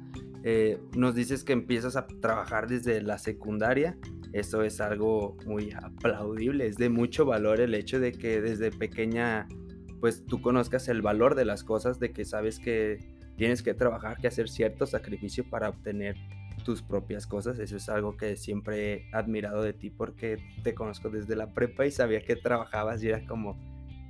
[0.45, 3.97] Eh, nos dices que empiezas a trabajar desde la secundaria.
[4.35, 6.67] Eso es algo muy aplaudible.
[6.67, 9.49] Es de mucho valor el hecho de que desde pequeña
[9.99, 14.19] pues tú conozcas el valor de las cosas, de que sabes que tienes que trabajar,
[14.19, 16.17] que hacer cierto sacrificio para obtener
[16.65, 17.59] tus propias cosas.
[17.59, 21.87] Eso es algo que siempre he admirado de ti porque te conozco desde la prepa
[21.87, 23.57] y sabía que trabajabas y era como,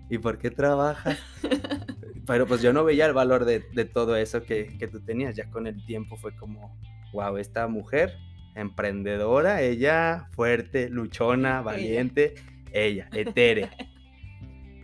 [0.09, 1.19] ¿y por qué trabajas?
[2.27, 5.37] Pero pues yo no veía el valor de, todo eso que, que, tú tenías.
[5.37, 6.77] Ya con el tiempo fue como,
[7.13, 8.15] wow, esta mujer
[8.57, 12.35] emprendedora, ella fuerte, luchona, valiente,
[12.73, 13.71] ella, etérea.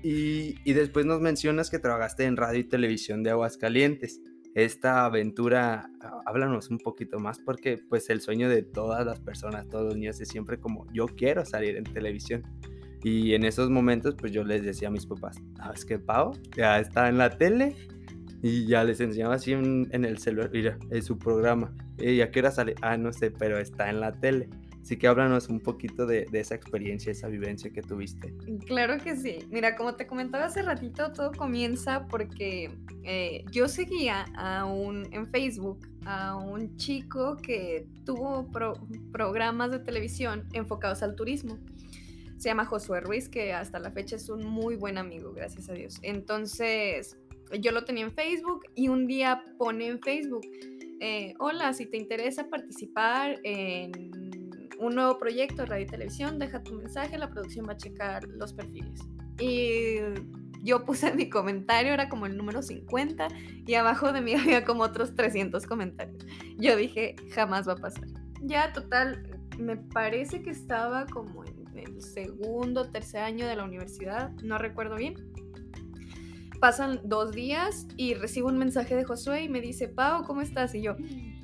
[0.05, 4.21] Y, y después nos mencionas que trabajaste en radio y televisión de Aguascalientes
[4.55, 5.91] esta aventura,
[6.27, 10.21] háblanos un poquito más porque pues el sueño de todas las personas, todos los niños
[10.21, 12.43] es siempre como yo quiero salir en televisión.
[13.03, 16.33] Y en esos momentos pues yo les decía a mis papás, ¿sabes qué, Pau?
[16.57, 17.75] Ya está en la tele
[18.43, 21.75] y ya les enseñaba así en, el celular, mira, es su programa.
[21.99, 22.75] ¿Y a qué hora sale?
[22.83, 24.49] Ah, no sé, pero está en la tele.
[24.83, 28.35] Así que háblanos un poquito de, esa experiencia, esa vivencia que tuviste.
[28.67, 29.47] Claro que sí.
[29.49, 32.69] Mira, como te comentaba hace ratito, todo comienza porque
[33.05, 38.51] eh, yo seguía a un, en Facebook a un chico que tuvo
[39.13, 41.59] programas de televisión enfocados al turismo.
[42.39, 45.75] Se llama Josué Ruiz, que hasta la fecha es un muy buen amigo, gracias a
[45.75, 46.01] Dios.
[46.03, 47.17] Entonces,
[47.61, 50.45] yo lo tenía en Facebook y un día pone en Facebook,
[50.99, 54.22] eh, hola, si te interesa participar en
[54.83, 58.27] un nuevo proyecto de radio y televisión, deja tu mensaje, la producción va a checar
[58.29, 59.01] los perfiles.
[59.39, 59.97] Y
[60.63, 63.29] yo puse mi comentario, era como el número 50,
[63.67, 66.25] y abajo de mí había como otros 300 comentarios.
[66.59, 68.07] Yo dije, jamás va a pasar.
[68.43, 69.23] Ya, total,
[69.59, 74.97] me parece que estaba como en el segundo, tercer año de la universidad, no recuerdo
[74.97, 75.15] bien.
[76.61, 80.75] Pasan dos días y recibo un mensaje de Josué y me dice, Pau, ¿cómo estás?
[80.77, 80.97] Y yo,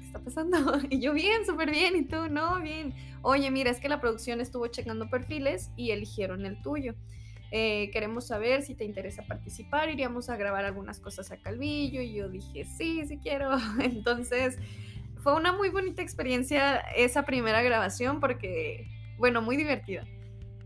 [0.08, 0.58] está pasando?
[0.90, 1.96] Y yo, bien, súper bien.
[1.96, 2.94] Y tú, no, bien.
[3.22, 6.94] Oye, mira, es que la producción estuvo checando perfiles y eligieron el tuyo.
[7.50, 9.88] Eh, queremos saber si te interesa participar.
[9.88, 12.02] Iríamos a grabar algunas cosas a Calvillo.
[12.02, 13.50] Y yo dije, sí, sí quiero.
[13.80, 14.58] Entonces,
[15.22, 18.86] fue una muy bonita experiencia esa primera grabación porque,
[19.18, 20.04] bueno, muy divertida.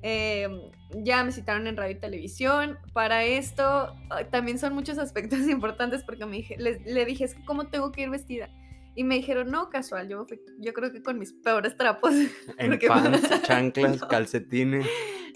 [0.03, 0.61] Em,
[1.05, 2.79] ya me citaron en radio y televisión.
[2.93, 3.95] Para esto
[4.31, 8.03] también son muchos aspectos importantes porque me dije, le, dije, es que cómo tengo que
[8.03, 8.49] ir vestida.
[8.95, 10.27] Y me dijeron, no, casual, yo,
[10.59, 12.15] yo creo que con mis peores trapos.
[12.59, 14.87] En pants, chanclas, calcetines.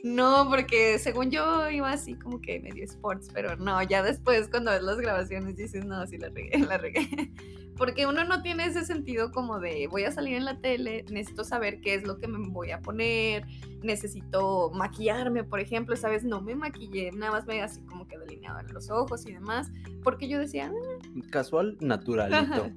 [0.06, 4.70] No, porque según yo iba así como que medio sports, pero no, ya después cuando
[4.70, 7.32] ves las grabaciones dices, no, sí la regué, la regué.
[7.76, 11.42] Porque uno no tiene ese sentido como de voy a salir en la tele, necesito
[11.42, 13.46] saber qué es lo que me voy a poner,
[13.82, 18.60] necesito maquillarme, por ejemplo, sabes, no me maquillé, nada más me así como que delineado
[18.60, 19.72] en los ojos y demás,
[20.04, 21.20] porque yo decía, ah".
[21.32, 22.70] casual, naturalito,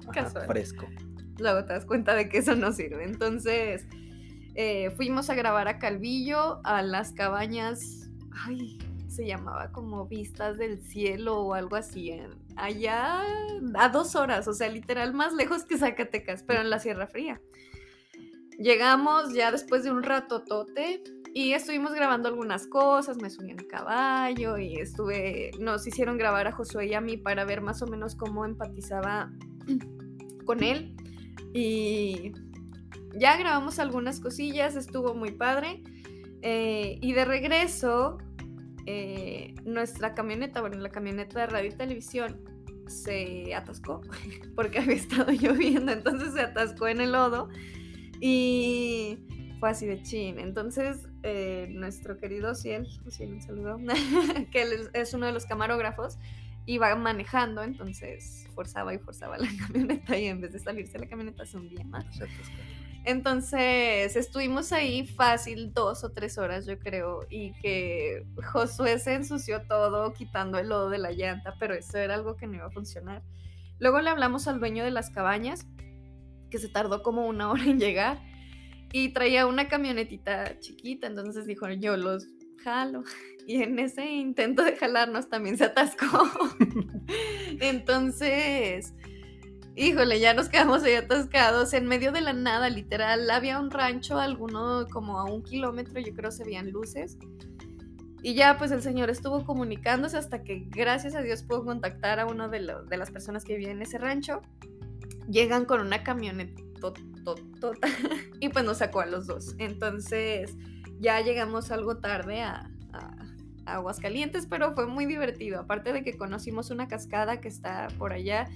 [0.48, 0.84] fresco.
[1.38, 3.04] Luego te das cuenta de que eso no sirve.
[3.04, 3.86] Entonces,
[4.62, 8.10] eh, fuimos a grabar a Calvillo, a las cabañas,
[8.46, 8.76] ay,
[9.08, 12.12] se llamaba como Vistas del Cielo o algo así,
[12.56, 13.22] allá
[13.74, 17.40] a dos horas, o sea, literal más lejos que Zacatecas, pero en la Sierra Fría.
[18.58, 23.56] Llegamos ya después de un rato tote y estuvimos grabando algunas cosas, me subí en
[23.66, 27.86] caballo y estuve, nos hicieron grabar a Josué y a mí para ver más o
[27.86, 29.32] menos cómo empatizaba
[30.44, 30.94] con él
[31.54, 32.34] y
[33.14, 35.82] ya grabamos algunas cosillas, estuvo muy padre.
[36.42, 38.18] Eh, y de regreso,
[38.86, 42.40] eh, nuestra camioneta, bueno, la camioneta de radio y televisión
[42.86, 44.00] se atascó
[44.56, 47.48] porque había estado lloviendo, entonces se atascó en el lodo
[48.20, 49.18] y
[49.60, 50.38] fue así de chin.
[50.38, 53.78] Entonces, eh, nuestro querido Ciel, Ciel, un saludo,
[54.50, 56.18] que es uno de los camarógrafos,
[56.66, 61.44] iba manejando, entonces forzaba y forzaba la camioneta y en vez de salirse la camioneta
[61.44, 62.06] se hundía más.
[63.04, 69.62] Entonces estuvimos ahí fácil dos o tres horas, yo creo, y que Josué se ensució
[69.62, 72.70] todo quitando el lodo de la llanta, pero eso era algo que no iba a
[72.70, 73.22] funcionar.
[73.78, 75.66] Luego le hablamos al dueño de las cabañas,
[76.50, 78.20] que se tardó como una hora en llegar,
[78.92, 82.26] y traía una camionetita chiquita, entonces dijo, yo los
[82.62, 83.04] jalo.
[83.46, 86.06] Y en ese intento de jalarnos también se atascó.
[87.60, 88.94] entonces
[89.80, 93.30] híjole, ya nos quedamos ahí atascados en medio de la nada, literal.
[93.30, 97.16] Había un rancho, alguno como a un kilómetro, yo creo se veían luces.
[98.22, 102.26] Y ya pues el señor estuvo comunicándose hasta que gracias a Dios pudo contactar a
[102.26, 104.42] uno de, las personas que vivían en ese rancho.
[105.30, 106.62] Llegan con una camioneta
[108.40, 109.54] y pues nos sacó a los dos.
[109.56, 110.54] Entonces
[110.98, 112.70] ya llegamos algo tarde a
[113.64, 115.60] Aguascalientes, pero fue muy divertido.
[115.60, 118.46] Aparte de que conocimos una cascada que está por allá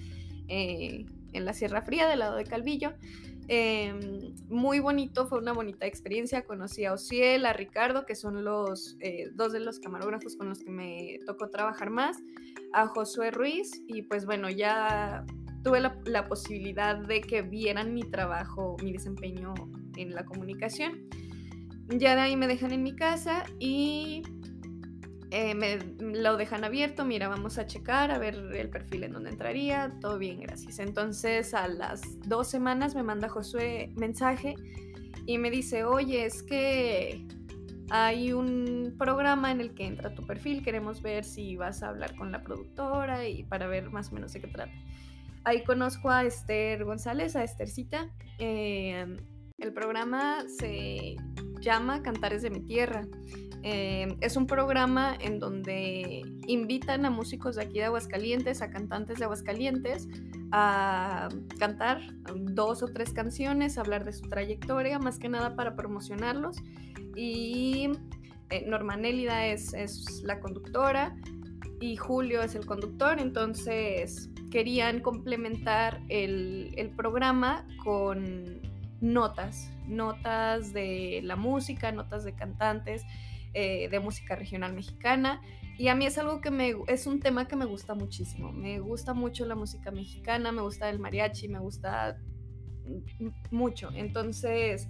[0.49, 2.95] eh, en la Sierra Fría del lado de Calvillo.
[3.47, 6.45] Em, muy bonito, fue una bonita experiencia.
[6.45, 10.61] Conocí a Ociel, a Ricardo, que son los eh, dos de los camarógrafos con los
[10.61, 12.17] que me tocó trabajar más,
[12.73, 15.25] a Josué Ruiz, y pues bueno, ya
[15.63, 19.55] tuve la, la posibilidad de que vieran mi trabajo, mi desempeño
[19.97, 21.09] en la comunicación.
[21.89, 24.23] Ya de ahí me dejan en mi casa y
[25.37, 29.31] eh, me lo dejan abierto, mira, vamos a checar, a ver el perfil en donde
[29.31, 30.79] entraría, todo bien, gracias.
[30.79, 34.55] Entonces a las dos semanas me manda Josué mensaje
[35.27, 37.27] y me dice, oye, es que
[37.90, 42.14] hay un programa en el que entra tu perfil, queremos ver si vas a hablar
[42.14, 44.73] con la productora y para ver más o menos de qué trata.
[45.42, 48.09] Ahí conozco a Esther González, a Esthercita.
[48.38, 49.05] Eh,
[49.59, 51.16] el programa se
[51.61, 53.03] llama Cantares de mi Tierra.
[53.66, 59.18] Eh, es un programa en donde invitan a músicos de aquí de Aguascalientes, a cantantes
[59.18, 60.07] de Aguascalientes,
[60.53, 62.03] a cantar
[62.37, 66.59] dos o tres canciones, hablar de su trayectoria, más que nada para promocionarlos.
[67.16, 67.88] Y
[68.50, 69.72] eh, Norma Nélida es,
[70.22, 71.16] la conductora
[71.81, 78.61] y Julio es el conductor, entonces querían complementar el programa con
[79.00, 83.05] notas, notas de la música, notas de cantantes
[83.55, 85.40] eh, de música regional mexicana.
[85.79, 88.53] Y a mí es algo que me, es un tema que me gusta muchísimo.
[88.53, 92.19] Me gusta mucho la música mexicana, me gusta el mariachi, me gusta
[93.51, 93.90] mucho.
[93.95, 94.88] Entonces,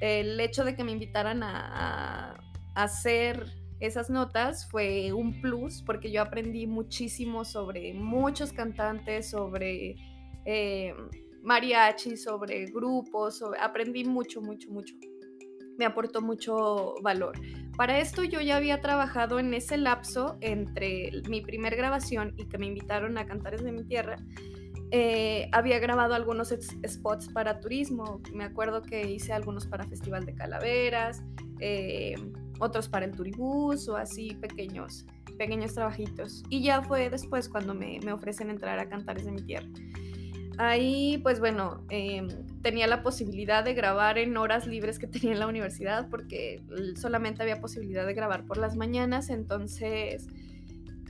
[0.00, 2.38] el hecho de que me invitaran a,
[2.74, 3.46] hacer
[3.80, 9.96] esas notas fue un plus porque yo aprendí muchísimo sobre muchos cantantes, sobre
[10.44, 10.94] eh,
[11.42, 14.94] mariachi, sobre grupos, aprendí mucho, mucho, mucho
[15.78, 17.38] me aportó mucho valor.
[17.76, 22.58] Para esto yo ya había trabajado en ese lapso entre mi primer grabación y que
[22.58, 24.16] me invitaron a Cantares de mi Tierra.
[24.92, 26.54] Eh, había grabado algunos
[26.86, 28.20] spots para turismo.
[28.32, 31.22] Me acuerdo que hice algunos para Festival de Calaveras,
[31.60, 32.14] eh,
[32.60, 35.04] otros para el Turibús o así pequeños,
[35.36, 36.44] pequeños trabajitos.
[36.48, 39.68] Y ya fue después cuando me, me ofrecen entrar a Cantares de mi Tierra.
[40.58, 42.28] Ahí, pues bueno, em,
[42.62, 46.62] tenía la posibilidad de grabar en horas libres que tenía en la universidad, porque
[46.96, 50.26] solamente había posibilidad de grabar por las mañanas, entonces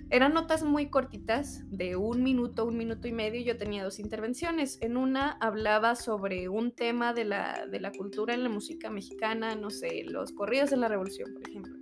[0.09, 3.41] eran notas muy cortitas, de un minuto, un minuto y medio.
[3.41, 4.79] Yo tenía dos intervenciones.
[4.81, 9.57] En una hablaba sobre un tema de la, de la cultura en la música mexicana,
[9.57, 11.75] no sé, los corridos de la revolución, por ejemplo.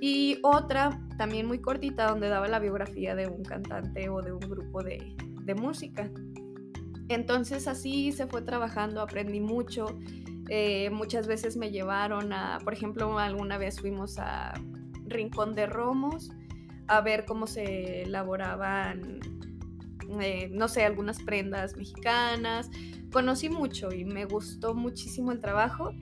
[0.00, 4.40] Y otra, también muy cortita, donde daba la biografía de un cantante o de un
[4.40, 6.08] grupo de, de música.
[7.08, 9.98] Entonces así se fue trabajando, aprendí mucho.
[10.50, 14.54] Eh, muchas veces me llevaron a, por ejemplo, alguna vez fuimos a
[15.06, 16.30] Rincón de Romos
[16.88, 19.20] a ver cómo se elaboraban,
[20.20, 22.70] eh, no sé, algunas prendas mexicanas.
[23.12, 25.92] Conocí mucho y me gustó muchísimo el trabajo.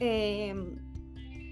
[0.00, 0.76] Em,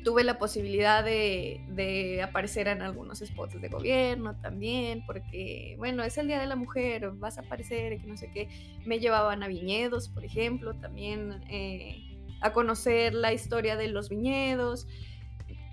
[0.05, 6.27] tuve la posibilidad de, aparecer en algunos spots de gobierno también, porque, bueno, es el
[6.27, 8.49] Día de la Mujer, vas a aparecer, que no sé qué.
[8.85, 14.87] Me llevaban a viñedos, por ejemplo, también eh, a conocer la historia de los viñedos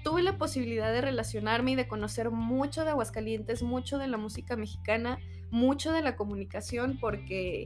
[0.08, 4.56] tuve la posibilidad de relacionarme y de conocer mucho de Aguascalientes, mucho de la música
[4.56, 5.20] mexicana,
[5.52, 7.66] mucho de la comunicación, porque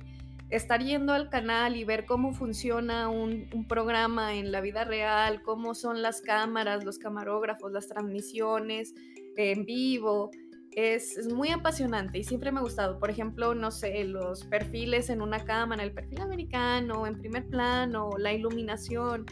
[0.51, 5.73] estar yendo al canal y ver cómo funciona un, programa en la vida real, cómo
[5.73, 8.93] son las cámaras, los camarógrafos, las transmisiones
[9.37, 10.29] en vivo,
[10.71, 12.99] es, es, muy apasionante y siempre me ha gustado.
[12.99, 18.11] Por ejemplo, no sé, los perfiles en una cámara, el perfil americano, en primer plano,
[18.17, 19.25] la iluminación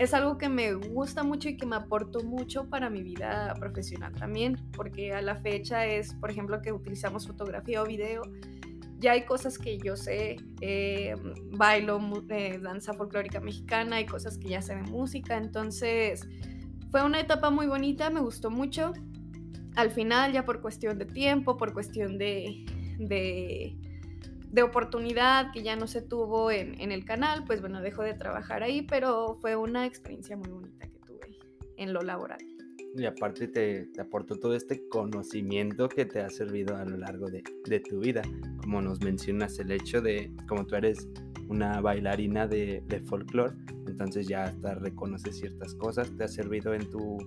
[0.00, 4.14] es algo que me gusta mucho y que me aportó mucho para mi vida profesional
[4.14, 8.22] también, porque a la fecha es, por ejemplo, que utilizamos fotografía o video.
[9.00, 11.14] Ya hay cosas que yo sé, eh,
[11.52, 11.98] bailo
[12.28, 16.28] eh, danza folclórica mexicana, hay cosas que ya sé de música, entonces
[16.90, 18.92] fue una etapa muy bonita, me gustó mucho.
[19.76, 22.64] Al final, ya por cuestión de tiempo, por cuestión de
[24.50, 28.62] de oportunidad que ya no se tuvo en, el canal, pues bueno, dejo de trabajar
[28.62, 31.38] ahí, pero fue una experiencia muy bonita que tuve
[31.76, 32.40] en lo laboral.
[32.96, 37.42] Y aparte te, aportó todo este conocimiento que te ha servido a lo largo de,
[37.66, 38.22] de, tu vida.
[38.62, 41.08] Como nos mencionas, el hecho de, como tú eres
[41.48, 43.54] una bailarina de, de folclore,
[43.86, 47.18] entonces ya hasta reconoces ciertas cosas, te ha servido en tu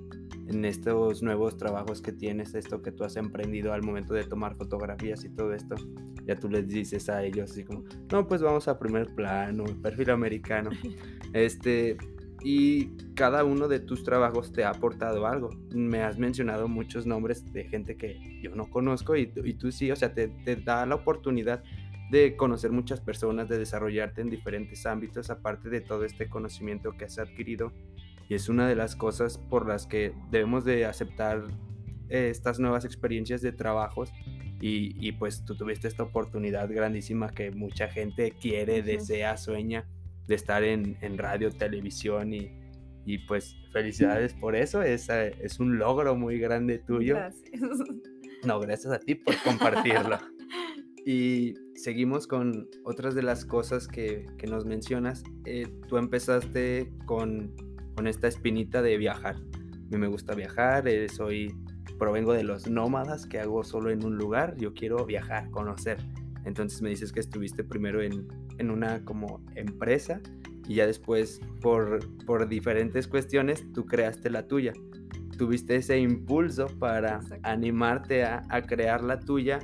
[0.47, 4.55] en estos nuevos trabajos que tienes, esto que tú has emprendido al momento de tomar
[4.55, 5.76] fotografías y todo esto
[6.26, 10.11] ya tú les dices a ellos así como, no, pues vamos a primer plano, perfil
[10.11, 10.70] americano.
[11.34, 11.97] Este,
[12.43, 15.49] y cada uno de tus trabajos te ha aportado algo.
[15.73, 19.91] Me has mencionado muchos nombres de gente que yo no conozco y, y tú sí,
[19.91, 21.63] o sea, te, te, da la oportunidad
[22.11, 27.05] de conocer muchas personas, de desarrollarte en diferentes ámbitos, aparte de todo este conocimiento que
[27.05, 27.71] has adquirido.
[28.27, 31.43] Y es una de las cosas por las que debemos de aceptar
[32.09, 34.11] eh, estas nuevas experiencias de trabajos
[34.65, 39.85] y, pues tú tuviste esta oportunidad grandísima que mucha gente quiere, desea, sueña
[40.28, 42.51] de estar en, radio, televisión y,
[43.05, 47.15] y, pues felicidades por eso, es, es un logro muy grande tuyo.
[47.15, 47.51] Gracias.
[48.43, 50.17] No, gracias a ti por compartirlo.
[51.05, 55.24] y seguimos con otras de las cosas que, que nos mencionas.
[55.45, 57.55] Eh, tú empezaste con,
[57.95, 59.36] con, esta espinita de viajar.
[59.36, 61.55] A mí me gusta viajar, eh, soy
[61.97, 65.97] provengo de los nómadas que hago solo en un lugar, yo quiero viajar, conocer.
[66.45, 68.28] Entonces me dices que estuviste primero en,
[68.58, 70.22] en una como empresa
[70.68, 74.74] y ya después por, por diferentes cuestiones tú creaste la tuya.
[75.38, 79.60] Tuviste ese impulso para animarte a, a, crear la tuya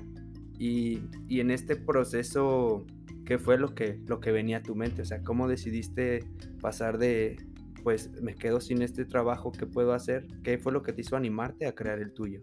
[0.57, 2.85] y, y, en este proceso,
[3.25, 5.03] ¿qué fue lo que, lo que venía a tu mente?
[5.03, 6.25] O sea, ¿cómo decidiste
[6.59, 7.37] pasar de,
[7.83, 10.27] pues me quedo sin este trabajo, ¿qué puedo hacer?
[10.43, 12.41] ¿Qué fue lo que te hizo animarte a crear el tuyo?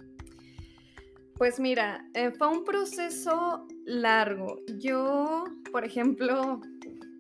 [1.37, 4.61] Pues mira, eh, fue un proceso largo.
[4.79, 6.61] Yo, por ejemplo,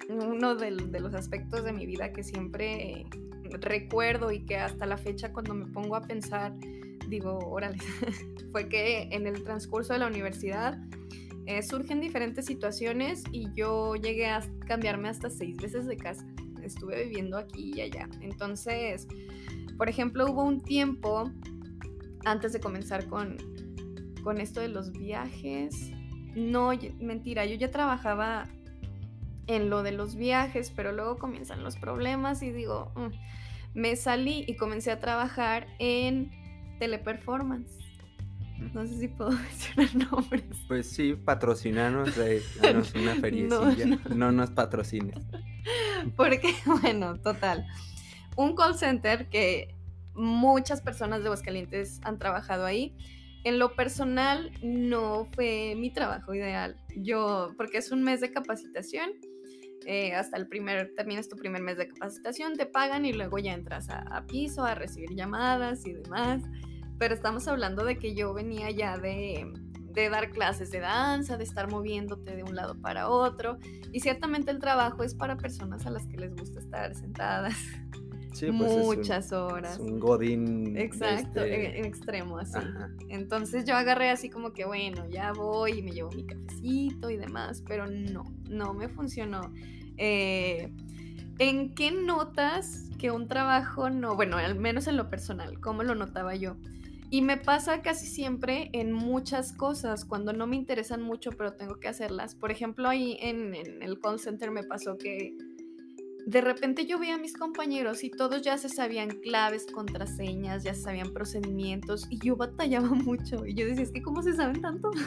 [0.08, 3.06] uno de, los aspectos de mi vida que siempre
[3.60, 6.54] recuerdo y que hasta la fecha cuando me pongo a pensar,
[7.08, 7.78] digo, órale,
[8.52, 10.78] fue que en el transcurso de la universidad
[11.46, 16.26] eh, surgen diferentes situaciones y yo llegué a cambiarme hasta seis veces de casa
[16.66, 18.08] estuve viviendo aquí y allá.
[18.20, 19.06] Entonces,
[19.76, 21.30] por ejemplo, hubo un tiempo
[22.24, 23.36] antes de comenzar con,
[24.26, 25.92] con esto de los viajes.
[26.34, 28.48] No, mentira, yo ya trabajaba
[29.46, 34.44] en lo de los viajes, pero luego comienzan los problemas y digo, mm", me salí
[34.48, 36.32] y comencé a trabajar en
[36.80, 37.78] teleperformance.
[38.74, 39.30] No sé si puedo
[39.78, 40.42] mencionar nombres.
[40.66, 42.10] Pues sí, patrocinanos,
[42.60, 44.00] danos una feriecilla.
[44.08, 44.32] No, no.
[44.32, 45.20] nos patrocines.
[46.16, 46.52] Porque,
[46.82, 47.64] bueno, total.
[48.34, 49.72] Un call center que
[50.14, 52.96] muchas personas de Aguascalientes han trabajado ahí.
[53.46, 56.74] En lo personal, no fue mi trabajo ideal.
[56.96, 59.08] yo, porque es un mes de capacitación,
[59.86, 63.54] eh, hasta el primer, terminas tu primer mes de capacitación, te pagan y luego ya
[63.54, 66.42] entras a, piso a recibir llamadas y demás.
[66.98, 69.46] Pero estamos hablando de que yo venía ya de,
[69.92, 73.58] de dar clases de danza, de estar moviéndote de un lado para otro.
[73.92, 77.54] Y ciertamente el trabajo es para personas a las que les gusta estar sentadas
[78.40, 79.78] pues, muchas horas.
[79.78, 80.76] un godín.
[80.76, 82.58] Exacto, este, en, extremo así.
[83.08, 87.16] Entonces yo agarré así como que, bueno, ya voy y me llevo mi cafecito y
[87.16, 89.52] demás, pero no, no me funcionó.
[89.96, 90.72] Eh,
[91.38, 95.94] ¿En qué notas que un trabajo no, bueno, al menos en lo personal, cómo lo
[95.94, 96.56] notaba yo?
[97.08, 101.78] Y me pasa casi siempre en muchas cosas, cuando no me interesan mucho, pero tengo
[101.78, 102.34] que hacerlas.
[102.34, 105.36] Por ejemplo, ahí en, en el call center me pasó que
[106.26, 110.74] de repente yo veía a mis compañeros y todos ya se sabían claves, contraseñas, ya
[110.74, 113.46] sabían procedimientos y yo batallaba mucho.
[113.46, 114.90] Y yo decía, es que ¿cómo se saben tanto?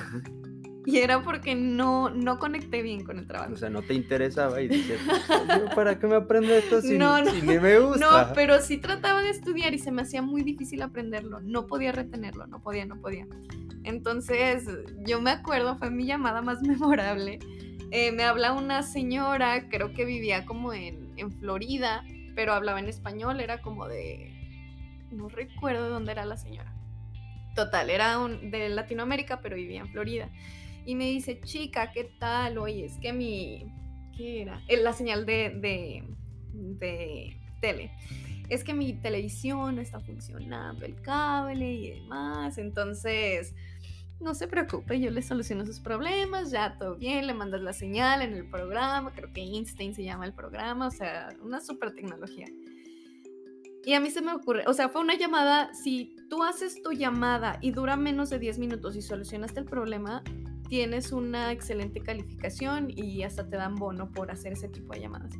[0.85, 3.53] Y era porque no, no conecté bien con el trabajo.
[3.53, 4.99] O sea, no te interesaba y decías,
[5.75, 8.27] ¿para qué me aprendo esto si, no, no, me gusta?
[8.29, 11.41] No, pero sí trataba de estudiar y se me hacía muy difícil aprenderlo.
[11.41, 13.27] No podía retenerlo, no podía, no podía.
[13.83, 14.65] Entonces,
[15.05, 17.37] yo me acuerdo, fue mi llamada más memorable.
[17.91, 22.03] Eh, me habla una señora, creo que vivía como en en Florida,
[22.35, 24.35] pero hablaba en español, era como de...
[25.11, 26.73] No recuerdo de dónde era la señora.
[27.55, 30.29] Total, era de Latinoamérica, pero vivía en Florida.
[30.85, 32.57] Y me dice, chica, ¿qué tal?
[32.57, 33.65] Oye, es que mi...
[34.15, 34.61] ¿Qué era?
[34.67, 36.03] Eh, la señal de, de,
[36.53, 37.91] de tele
[38.49, 42.57] es que mi televisión no está funcionando, el cable y demás.
[42.57, 43.53] Entonces,
[44.19, 48.21] no se preocupe, yo le soluciono sus problemas, ya todo bien, le mandas la señal
[48.21, 52.47] en el programa, creo que Einstein se llama el programa, o sea, una super tecnología.
[53.85, 56.91] Y a mí se me ocurre, o sea, fue una llamada, si tú haces tu
[56.91, 60.21] llamada y dura menos de 10 minutos y solucionaste el problema,
[60.67, 65.33] tienes una excelente calificación y hasta te dan bono por hacer ese tipo de llamadas.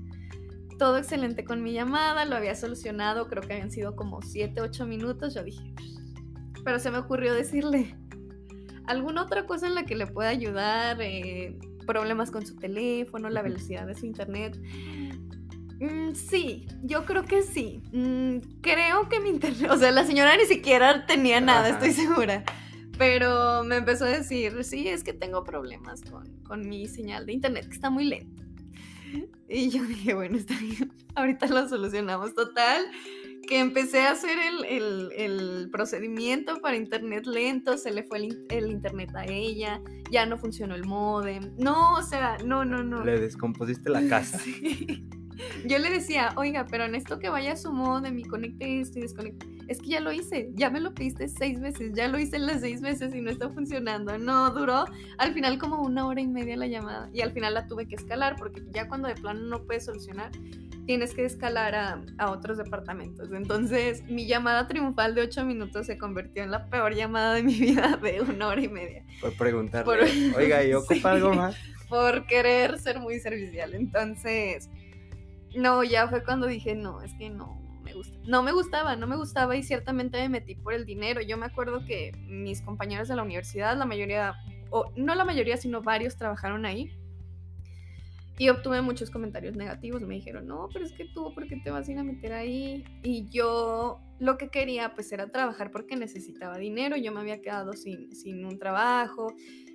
[0.77, 4.87] Todo excelente con mi llamada, lo había solucionado, creo que habían sido como 7, 8
[4.87, 5.73] minutos, yo dije,
[6.63, 7.97] pero se me ocurrió decirle,
[8.89, 10.97] ¿Alguna otra cosa en la que le pueda ayudar?
[10.99, 13.29] Eh, ¿Problemas con su teléfono?
[13.29, 14.59] ¿La velocidad de su internet?
[15.79, 17.83] Mm, sí, yo creo que sí.
[17.91, 22.43] Mm, creo que mi internet, o sea, la señora ni siquiera tenía nada, estoy segura.
[22.97, 27.33] Pero me empezó a decir, sí, es que tengo problemas con, con mi señal de
[27.33, 28.43] internet, que está muy lento.
[29.47, 32.33] Y yo dije, bueno, está bien, ahorita lo solucionamos.
[32.33, 32.85] Total,
[33.47, 34.37] que empecé a hacer
[34.67, 38.17] el, procedimiento para internet lento, se le fue
[38.49, 39.81] el, internet a ella,
[40.11, 41.51] ya no funcionó el modem.
[41.57, 43.03] No, o sea, no, no, no.
[43.03, 44.39] Le descompusiste la casa.
[45.65, 48.99] Yo le decía, oiga, pero en esto que vaya a su modem y conecte esto
[48.99, 49.47] y desconecte.
[49.69, 52.61] Es que ya lo hice, ya me lo pediste seis veces, ya lo hice las
[52.61, 54.17] seis veces y no está funcionando.
[54.17, 54.85] No, duró
[55.19, 57.93] al final como una hora y media la llamada y al final la tuve que
[57.93, 60.31] escalar porque ya cuando de plano no puedes solucionar,
[60.87, 63.31] tienes que escalar a, otros departamentos.
[63.31, 67.53] Entonces, mi llamada triunfal de ocho minutos se convirtió en la peor llamada de mi
[67.53, 69.05] vida de una hora y media.
[69.21, 71.55] Por preguntarle, oiga, ¿y ocupa algo más?
[71.87, 73.75] Por querer ser muy servicial.
[73.75, 74.67] Entonces,
[75.55, 77.68] no, ya fue cuando dije, no, es que no
[78.25, 81.21] No me gustaba, no me gustaba y ciertamente me metí por el dinero.
[81.21, 84.35] Yo me acuerdo que mis compañeros de la universidad, la mayoría,
[84.69, 86.91] o no la mayoría, sino varios trabajaron ahí
[88.39, 90.01] y obtuve muchos comentarios negativos.
[90.01, 92.31] Me dijeron, no, pero es que tú, ¿por qué te vas a ir a meter
[92.31, 92.85] ahí?
[93.03, 96.95] Y yo lo que quería pues era trabajar porque necesitaba dinero.
[96.95, 99.33] Yo me había quedado sin, sin un trabajo.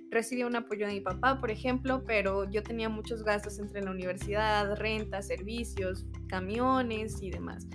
[0.09, 3.91] Recibía un apoyo de mi papá, por ejemplo, pero yo tenía muchos gastos entre la
[3.91, 7.67] universidad, renta, servicios, camiones y demás.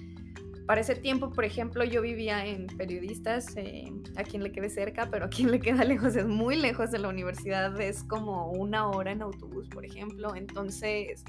[0.70, 5.08] Para ese tiempo, por ejemplo, yo vivía en Periodistas, eh, a quien le quede cerca,
[5.10, 8.86] pero a quien le queda lejos es muy lejos de la universidad, es como una
[8.86, 10.36] hora en autobús, por ejemplo.
[10.36, 11.24] Entonces,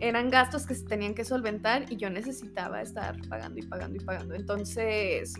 [0.00, 4.00] eran gastos que se tenían que solventar y yo necesitaba estar pagando y pagando y
[4.00, 4.34] pagando.
[4.34, 5.34] Entonces,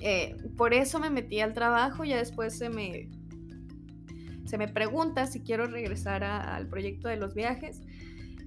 [0.00, 3.10] eh, por eso me metí al trabajo, ya después se me,
[4.44, 7.80] se me pregunta si quiero regresar al proyecto de los viajes.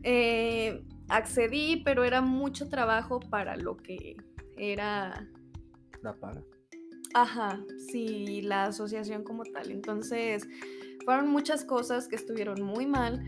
[0.03, 4.17] Eh, accedí, pero era mucho trabajo para lo que
[4.57, 5.27] era...
[6.01, 6.41] La paga.
[7.13, 9.71] Ajá, sí, la asociación como tal.
[9.71, 10.47] Entonces,
[11.05, 13.23] fueron muchas cosas que estuvieron muy mal.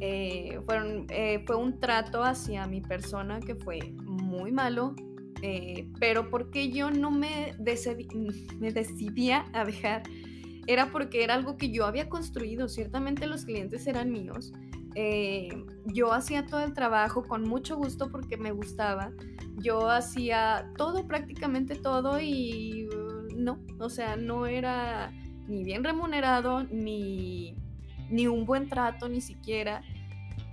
[0.00, 4.94] Eh, fueron, eh, fue un trato hacia mi persona que fue muy malo,
[5.42, 7.56] eh, pero porque yo no me,
[8.60, 10.02] me decidía a dejar,
[10.66, 12.68] era porque era algo que yo había construido.
[12.68, 14.52] Ciertamente los clientes eran míos,
[14.94, 15.48] eh,
[15.86, 19.10] yo hacía todo el trabajo con mucho gusto porque me gustaba.
[19.56, 25.12] Yo hacía todo, prácticamente todo y uh, no, o sea, no era
[25.48, 27.56] ni bien remunerado ni,
[28.08, 29.82] ni un buen trato, ni siquiera.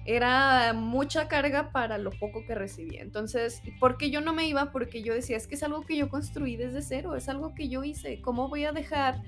[0.03, 3.03] Era mucha carga para lo poco que recibía.
[3.03, 4.71] Entonces, ¿por qué yo no me iba?
[4.71, 7.69] Porque yo decía, es que es algo que yo construí desde cero, es algo que
[7.69, 8.19] yo hice.
[8.21, 9.21] ¿Cómo voy a dejar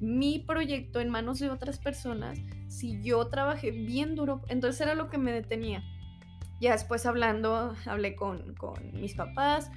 [0.00, 2.38] mi proyecto en manos de otras personas
[2.68, 4.42] si yo trabajé bien duro?
[4.48, 5.82] Entonces era lo que me detenía.
[6.60, 9.70] Ya después hablando, hablé con, con mis papás,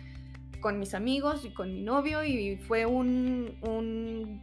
[0.61, 4.41] con mis amigos y con mi novio y fue un, un,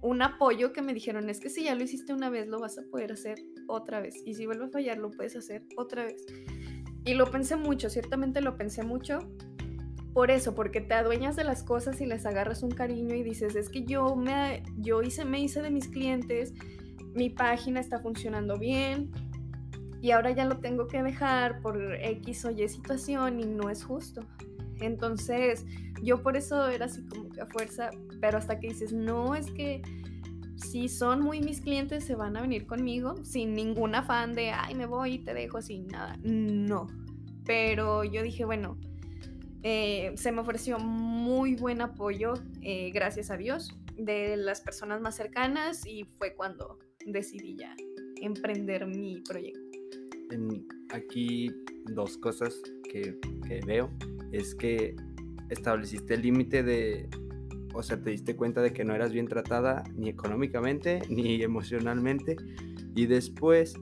[0.00, 2.78] un, apoyo que me dijeron, es que si ya lo hiciste una vez, lo vas
[2.78, 4.14] a poder hacer otra vez.
[4.24, 6.24] Y si vuelve a fallar, lo puedes hacer otra vez.
[7.04, 9.18] Y lo pensé mucho, ciertamente lo pensé mucho.
[10.14, 13.56] Por eso, porque te adueñas de las cosas y les agarras un cariño y dices,
[13.56, 16.54] es que yo me, yo hice, me hice de mis clientes,
[17.14, 19.10] mi página está funcionando bien,
[20.04, 23.82] y ahora ya lo tengo que dejar por X o Y situación y no es
[23.82, 24.20] justo.
[24.80, 25.64] Entonces,
[26.02, 27.90] yo por eso era así como que a fuerza,
[28.20, 29.80] pero hasta que dices, no, es que
[30.56, 34.74] si son muy mis clientes, se van a venir conmigo sin ningún afán de, ay,
[34.74, 36.18] me voy y te dejo sin nada.
[36.22, 36.86] No.
[37.46, 38.76] Pero yo dije, bueno,
[39.64, 45.16] eh, se me ofreció muy buen apoyo, eh, gracias a Dios, de las personas más
[45.16, 47.74] cercanas y fue cuando decidí ya
[48.20, 49.60] emprender mi proyecto.
[50.90, 51.50] aquí
[51.86, 52.60] dos cosas
[52.90, 53.90] que, que veo
[54.32, 54.96] es que
[55.48, 57.08] estableciste el límite de,
[57.72, 62.36] o sea, te diste cuenta de que no eras bien tratada ni económicamente ni emocionalmente.
[62.94, 63.74] Y después,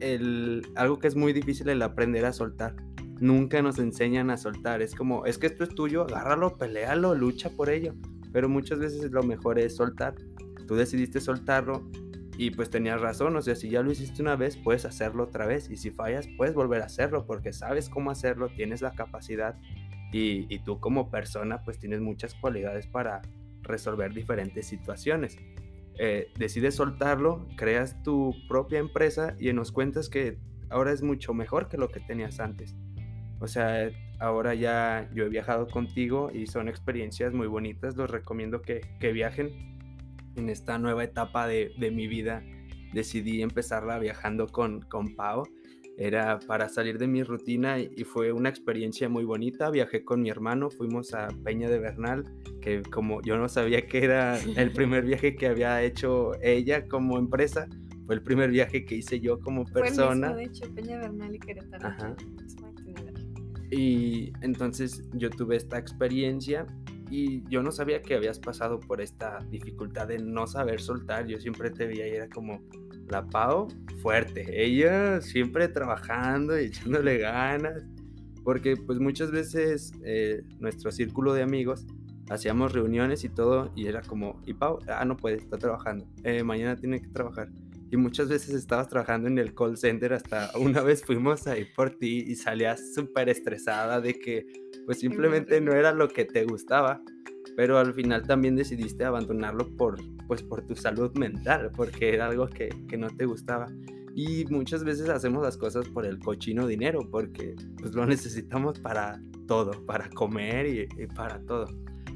[0.00, 2.74] el, algo que es muy difícil el aprender a soltar.
[3.20, 4.82] Nunca nos enseñan a soltar.
[4.82, 7.94] Es como, es que esto es tuyo, agárralo, pelealo, lucha por ello.
[8.32, 10.14] Pero muchas veces lo mejor es soltar.
[10.66, 11.88] Tú decidiste soltarlo
[12.38, 15.46] y pues tenías razón, o sea, si ya lo hiciste una vez, puedes hacerlo otra
[15.46, 15.70] vez.
[15.70, 19.56] Y si fallas, puedes volver a hacerlo porque sabes cómo hacerlo, tienes la capacidad
[20.12, 23.22] y, tú como persona pues tienes muchas cualidades para
[23.62, 25.38] resolver diferentes situaciones.
[25.98, 30.38] Eh, decides soltarlo, creas tu propia empresa y nos cuentas que
[30.68, 32.76] ahora es mucho mejor que lo que tenías antes.
[33.40, 38.62] O sea, ahora ya yo he viajado contigo y son experiencias muy bonitas, los recomiendo
[38.62, 39.76] que, que viajen
[40.36, 42.42] en esta nueva etapa de, de, mi vida.
[42.92, 45.44] Decidí empezarla viajando con, con Pau
[45.96, 49.70] era para salir de mi rutina y, fue una experiencia muy bonita.
[49.70, 52.24] Viajé con mi hermano, fuimos a Peña de Bernal,
[52.60, 57.18] que como yo no sabía que era el primer viaje que había hecho ella como
[57.18, 57.66] empresa,
[58.04, 60.32] fue el primer viaje que hice yo como persona.
[60.32, 61.88] Fue el mismo, de hecho, Peña Bernal y Querétaro.
[61.88, 62.16] Ajá.
[63.70, 66.66] Y entonces yo tuve esta experiencia
[67.10, 71.26] y yo no sabía que habías pasado por esta dificultad de no saber soltar.
[71.26, 72.60] Yo siempre te veía y era como,
[73.08, 73.68] la Pau,
[74.02, 74.44] fuerte.
[74.50, 77.84] Ella siempre trabajando y echándole ganas.
[78.44, 81.84] Porque pues muchas veces eh, nuestro círculo de amigos
[82.30, 86.06] hacíamos reuniones y todo y era como, y Pau, ah, no puede, está trabajando.
[86.22, 87.48] Eh, mañana tiene que trabajar.
[87.96, 91.68] Y muchas veces estabas trabajando en el call center, hasta una vez fuimos a ir
[91.74, 94.46] por ti y salías súper estresada de que
[94.84, 97.02] pues simplemente no era lo que te gustaba
[97.56, 102.46] pero al final también decidiste abandonarlo por, pues, por tu salud mental, porque era algo
[102.46, 103.66] que, que no te gustaba.
[104.14, 109.20] Y muchas veces hacemos las cosas por el cochino dinero, porque pues lo necesitamos para
[109.46, 111.66] todo, para comer y, y para todo.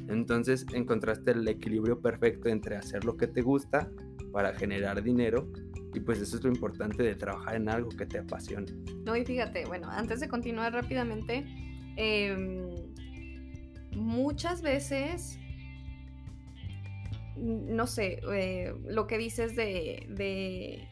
[0.08, 3.90] Entonces encontraste el equilibrio perfecto entre hacer lo que te gusta
[4.32, 5.48] para generar dinero
[5.92, 8.72] y pues eso es lo importante de trabajar en algo que te apasione.
[9.04, 11.44] No, y fíjate, bueno, antes de continuar rápidamente,
[11.96, 12.36] eh,
[13.92, 15.38] muchas veces,
[17.36, 20.86] no sé, eh, lo que dices de,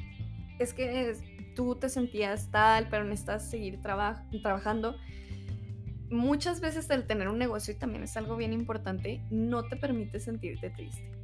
[0.58, 1.14] es que
[1.54, 4.96] tú te sentías tal, pero necesitas seguir trabajando.
[6.10, 10.20] Muchas veces el tener un negocio, y también es algo bien importante, no te permite
[10.20, 11.17] sentirte triste.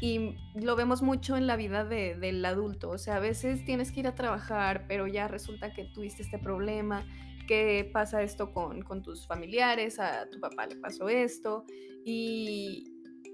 [0.00, 2.90] Y lo vemos mucho en la vida del adulto.
[2.90, 6.38] O sea, a veces tienes que ir a trabajar, pero ya resulta que tuviste este
[6.38, 7.06] problema,
[7.46, 11.64] qué pasa esto con, tus familiares, a tu papá le pasó esto
[12.04, 12.84] y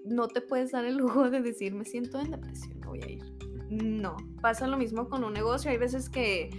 [0.05, 3.11] no te puedes dar el lujo de decir me siento en depresión, no voy a
[3.11, 3.23] ir.
[3.71, 6.51] No, pasa lo mismo con un negocio, hay veces que,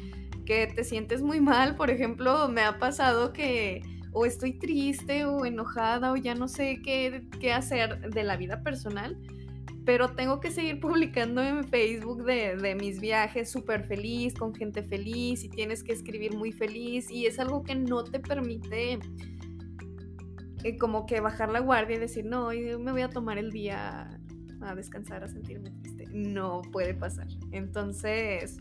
[0.46, 3.84] que te sientes muy mal, por ejemplo, me ha pasado que
[4.14, 8.64] o estoy triste o enojada o ya no sé qué, qué hacer de la vida
[8.64, 9.18] personal
[9.86, 15.44] pero tengo que seguir publicando en Facebook de, mis viajes súper feliz, con gente feliz
[15.44, 19.00] y tienes que escribir muy feliz y es algo que no te permite
[20.64, 24.20] eh, como que bajar la guardia y decir, no, me voy a tomar el día
[24.62, 26.06] a descansar, a sentirme triste.
[26.14, 27.28] No puede pasar.
[27.52, 28.58] Entonces,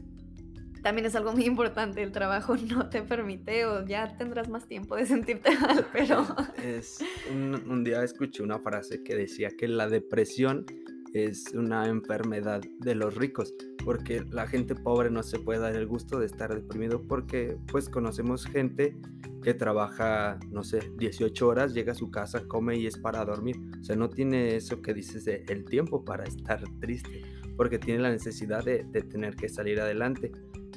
[0.82, 4.96] también es algo muy importante, el trabajo no te permite o ya tendrás más tiempo
[4.96, 6.26] de sentirte mal, pero...
[6.62, 6.98] Es,
[7.30, 10.66] un día escuché una frase que decía que la depresión
[11.14, 13.54] es una enfermedad de los ricos,
[13.84, 17.88] porque la gente pobre no se puede dar el gusto de estar deprimido porque pues
[17.88, 18.96] conocemos gente
[19.42, 23.56] que trabaja, no sé, 18 horas, llega a su casa, come y es para dormir.
[23.80, 27.22] O sea, no tiene eso que dices el tiempo para estar triste,
[27.56, 30.32] porque tiene la necesidad de, de tener que salir adelante.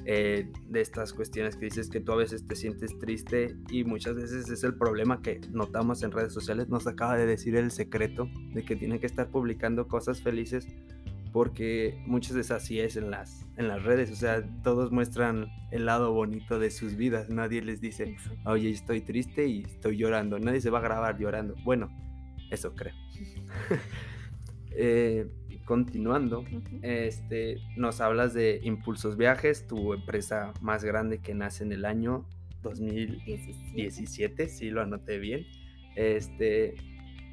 [0.08, 4.14] Eh, de estas cuestiones que dices que tú a veces te sientes triste y muchas
[4.14, 6.70] veces es el problema que notamos en redes sociales.
[6.70, 10.68] Nos acaba de decir el secreto de que tiene que estar publicando cosas felices
[11.36, 15.86] porque muchas veces así es en las, en las redes, o sea, todos muestran el
[15.86, 20.62] lado bonito de sus vidas, nadie les dice, oye, estoy triste y estoy llorando, nadie
[20.62, 21.56] se va a grabar llorando.
[21.66, 21.90] Bueno,
[22.52, 22.94] eso creo.
[24.72, 25.28] eh,
[25.66, 26.46] continuando,
[26.82, 32.26] este, nos hablas de Impulsos Viajes, tu empresa más grande que nace en el año
[32.62, 35.46] 2017, si lo anoté bien.
[35.96, 36.76] Este,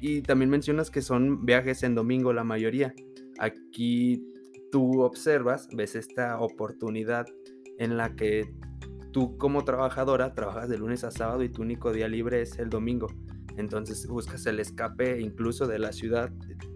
[0.01, 2.93] y también mencionas que son viajes en domingo la mayoría.
[3.39, 4.23] Aquí
[4.71, 7.25] tú observas, ves esta oportunidad
[7.77, 8.53] en la que
[9.11, 12.69] tú como trabajadora trabajas de lunes a sábado y tu único día libre es el
[12.69, 13.07] domingo.
[13.57, 16.31] Entonces buscas el escape incluso de la ciudad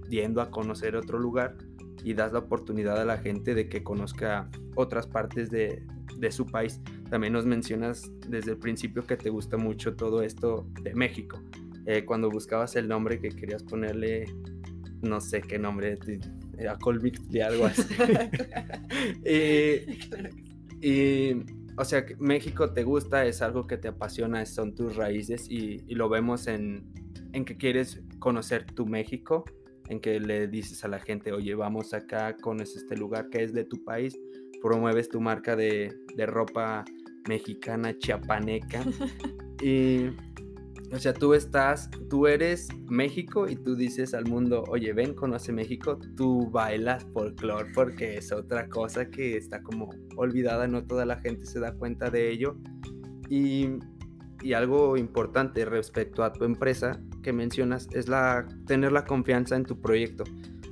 [0.10, 1.56] yendo a conocer otro lugar
[2.04, 5.84] y das la oportunidad a la gente de que conozca otras partes de,
[6.32, 6.82] su país.
[7.10, 11.42] También nos mencionas desde el principio que te gusta mucho todo esto de México.
[11.86, 14.26] Eh, cuando buscabas el nombre que querías ponerle,
[15.02, 15.98] no sé qué nombre,
[16.58, 17.84] era Colvic de algo así.
[20.82, 21.34] y,
[21.78, 25.96] o sea, México te gusta, es algo que te apasiona, son tus raíces y, y
[25.96, 26.86] lo vemos en,
[27.34, 29.46] en que quieres conocer tu México
[29.90, 33.54] en que le dices a la gente, oye, vamos acá, conoces este lugar que es
[33.54, 34.18] de tu país,
[34.62, 35.94] promueves tu marca de,
[36.28, 36.84] ropa
[37.28, 38.84] mexicana, chiapaneca.
[39.62, 40.08] y,
[40.92, 45.52] o sea, tú estás, tú eres México y tú dices al mundo, oye, ven, conoce
[45.52, 51.20] México, tú bailas folclore porque es otra cosa que está como olvidada, no toda la
[51.20, 52.58] gente se da cuenta de ello.
[53.30, 53.80] Y,
[54.42, 57.02] y algo importante respecto a tu empresa
[57.34, 60.24] mencionas es la tener la confianza en tu proyecto.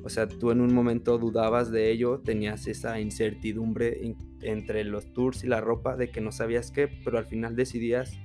[0.03, 5.43] O sea, tú en un momento dudabas de ello, tenías esa incertidumbre entre los tours
[5.43, 8.15] y la ropa de que no sabías qué, pero al final decidías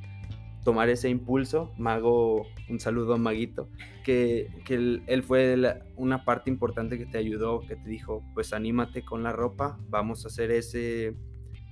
[0.63, 1.73] tomar ese impulso.
[1.79, 3.71] Mago, un saludo a Maguito,
[4.05, 5.57] que, que él, fue
[5.97, 10.25] una parte importante que te ayudó, que te dijo, pues anímate con la ropa, vamos
[10.25, 11.17] a hacer ese,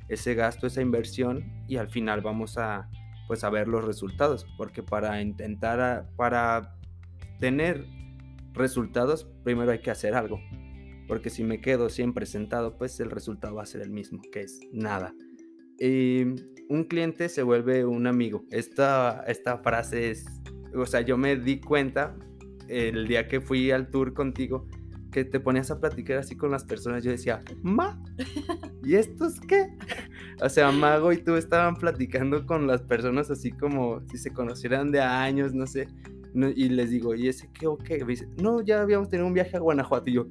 [0.08, 2.88] ese gasto, esa inversión y al final vamos a,
[3.28, 6.74] pues a ver los resultados, porque para intentar, para
[7.38, 7.86] tener
[8.54, 10.40] resultados, primero hay que hacer algo,
[11.06, 14.40] porque si me quedo siempre sentado, pues el resultado va a ser el mismo, que
[14.40, 15.14] es nada.
[15.78, 16.22] Y
[16.68, 18.44] un cliente se vuelve un amigo.
[18.50, 20.26] Esta, esta frase es,
[20.74, 22.16] o sea, yo me di cuenta
[22.66, 24.66] el día que fui al tour contigo,
[25.10, 28.02] que te ponías a platicar así con las personas, yo decía, ma,
[28.84, 29.68] ¿y estos qué?
[30.42, 34.92] O sea, Mago y tú estaban platicando con las personas así como si se conocieran
[34.92, 35.88] de años, no sé.
[36.54, 37.98] y les digo, ¿y ese qué o qué?
[38.04, 40.10] Me dice, no, ya habíamos tenido un viaje a Guanajuato.
[40.10, 40.28] Y yo,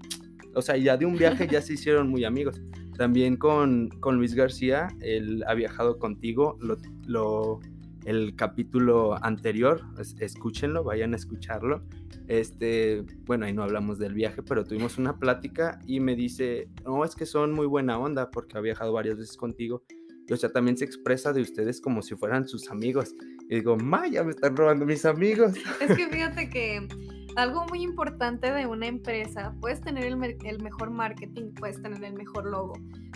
[0.55, 2.61] o sea, ya de un viaje ya se hicieron muy amigos.
[2.97, 7.59] También con, con Luis García, él ha viajado contigo, lo
[8.07, 9.82] el capítulo anterior,
[10.19, 11.84] escúchenlo, vayan a escucharlo.
[12.28, 17.03] Este, bueno, ahí no hablamos del viaje, pero tuvimos una plática y me dice, no,
[17.03, 19.84] es que son muy buena onda porque ha viajado varias veces contigo.
[20.28, 23.16] Y, o sea, también se expresa de ustedes como si fueran sus amigos.
[23.49, 25.53] Y digo, Maya, me están robando mis amigos.
[25.82, 26.86] Es que fíjate que
[27.38, 32.47] algo muy importante de una empresa, puedes tener el, mejor marketing, puedes tener el mejor
[32.47, 32.74] logo,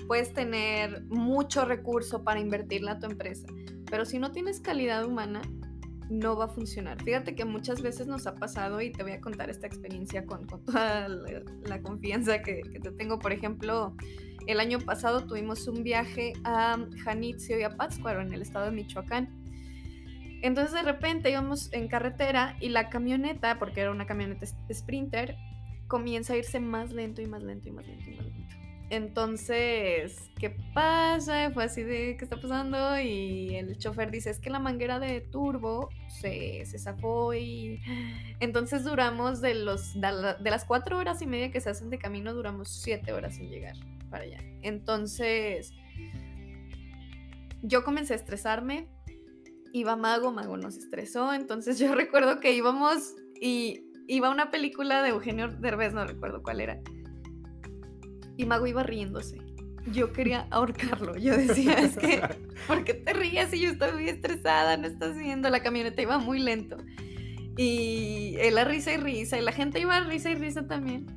[0.08, 3.48] puedes tener mucho recurso para invertirle a tu empresa,
[3.90, 5.42] pero si no tienes calidad humana,
[6.12, 7.02] no va a funcionar.
[7.02, 10.46] Fíjate que muchas veces nos ha pasado y te voy a contar esta experiencia con,
[10.46, 13.18] toda la, confianza que, te tengo.
[13.18, 13.96] Por ejemplo,
[14.46, 18.72] el año pasado tuvimos un viaje a Janitzio y a Pátzcuaro en el estado de
[18.72, 19.42] Michoacán.
[20.42, 25.38] Entonces de repente íbamos en carretera y la camioneta, porque era una camioneta Sprinter,
[25.88, 28.56] comienza a irse más lento y más lento y más lento y más lento.
[28.92, 31.50] Entonces, ¿qué pasa?
[31.52, 33.00] Fue así de, ¿qué está pasando?
[33.00, 37.80] Y el chofer dice, es que la manguera de turbo se, se zafó y...
[38.42, 42.34] Entonces duramos de, los, de las cuatro horas y media que se hacen de camino,
[42.34, 43.78] duramos siete horas sin llegar
[44.10, 44.40] para allá.
[44.62, 45.72] Entonces,
[47.62, 48.90] yo comencé a estresarme,
[49.72, 55.12] iba Mago, Mago nos estresó, entonces yo recuerdo que íbamos y iba una película de
[55.12, 56.82] Eugenio Derbez, no recuerdo cuál era
[58.42, 59.38] y Mago iba riéndose.
[59.92, 61.18] Yo quería ahorcarlo.
[61.18, 62.22] Yo decía, es que,
[62.68, 63.54] ¿por qué te ríes?
[63.54, 66.78] Y yo estoy muy estresada, no estás viendo, la camioneta iba muy lento.
[67.58, 71.08] Y él a risa y risa, y la gente iba a risa y risa también.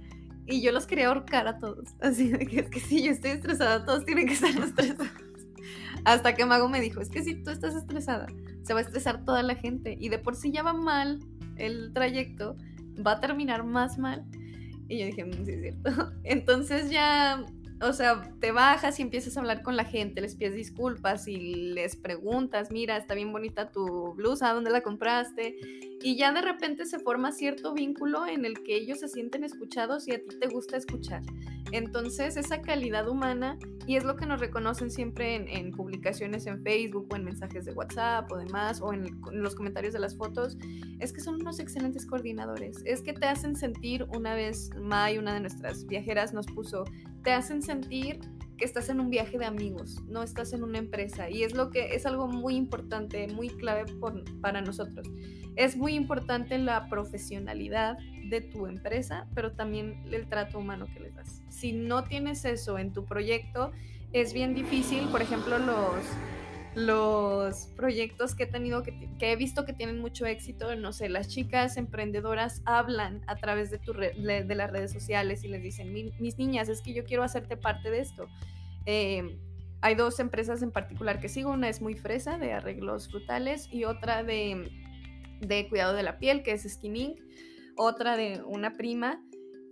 [0.46, 1.88] Y yo los quería ahorcar a todos.
[2.00, 5.08] Así de que es que si yo estoy estresada, todos tienen que estar estresados.
[6.04, 8.26] Hasta que Mago me dijo, es que si tú estás estresada,
[8.62, 9.96] se va a estresar toda la gente.
[9.98, 11.20] Y de por sí ya va mal
[11.56, 12.56] el trayecto,
[13.04, 14.24] va a terminar más mal.
[14.88, 16.12] Y yo dije, mm, sí es cierto.
[16.24, 17.44] Entonces ya
[17.88, 21.36] o sea, te bajas y empiezas a hablar con la gente, les pides disculpas y
[21.36, 25.56] les preguntas, mira, está bien bonita tu blusa, ¿dónde la compraste?
[26.02, 30.08] Y ya de repente se forma cierto vínculo en el que ellos se sienten escuchados
[30.08, 31.22] y a ti te gusta escuchar.
[31.72, 37.08] Entonces, esa calidad humana, y es lo que nos reconocen siempre en, publicaciones en Facebook
[37.10, 40.56] o en mensajes de WhatsApp o demás, o en, los comentarios de las fotos,
[41.00, 42.82] es que son unos excelentes coordinadores.
[42.84, 46.84] Es que te hacen sentir, una vez May, una de nuestras viajeras, nos puso,
[47.24, 48.20] te hacen sentir
[48.56, 51.28] que estás en un viaje de amigos, no estás en una empresa.
[51.28, 53.84] Y es lo que es algo muy importante, muy clave
[54.40, 55.08] para nosotros.
[55.56, 57.96] Es muy importante la profesionalidad
[58.28, 61.42] de tu empresa, pero también el trato humano que les das.
[61.48, 63.72] Si no tienes eso en tu proyecto,
[64.12, 65.96] es bien difícil, por ejemplo, los
[66.74, 71.28] los proyectos que he tenido, que, he visto que tienen mucho éxito, no sé, las
[71.28, 76.38] chicas emprendedoras hablan a través de, tu de las redes sociales y les dicen, mis
[76.38, 78.26] niñas, es que yo quiero hacerte parte de esto.
[78.86, 79.38] Eh,
[79.80, 83.84] hay dos empresas en particular que sigo, una es muy fresa de arreglos frutales y
[83.84, 84.70] otra de,
[85.40, 87.18] de cuidado de la piel, que es Skin Inc.,
[87.76, 89.22] otra de una prima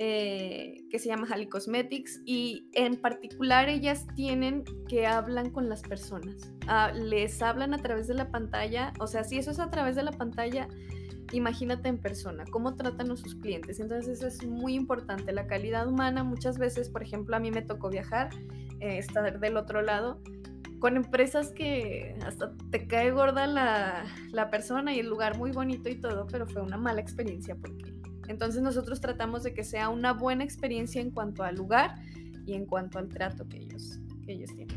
[0.04, 5.82] eh, que se llama Halley Cosmetics y en particular ellas tienen que hablan con las
[5.82, 9.70] personas, ah, les hablan a través de la pantalla, o sea, si eso es a
[9.70, 10.66] través de la pantalla,
[11.30, 13.78] imagínate en persona, cómo tratan a sus clientes.
[13.78, 16.24] Entonces eso es muy importante, la calidad humana.
[16.24, 18.30] Muchas veces, por ejemplo, a mí me tocó viajar,
[18.80, 20.20] eh, estar del otro lado,
[20.80, 25.88] con empresas que hasta te cae gorda la, la persona y el lugar muy bonito
[25.88, 30.12] y todo, pero fue una mala experiencia porque entonces nosotros tratamos de que sea una
[30.12, 31.96] buena experiencia en cuanto al lugar
[32.46, 34.76] y en cuanto al trato que ellos, que ellos tienen.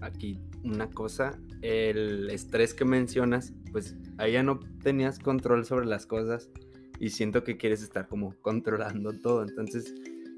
[0.00, 6.06] Aquí una cosa, el estrés que mencionas, pues ahí ya no tenías control sobre las
[6.06, 6.50] cosas
[6.98, 9.42] y siento que quieres estar como controlando todo.
[9.42, 9.94] Entonces,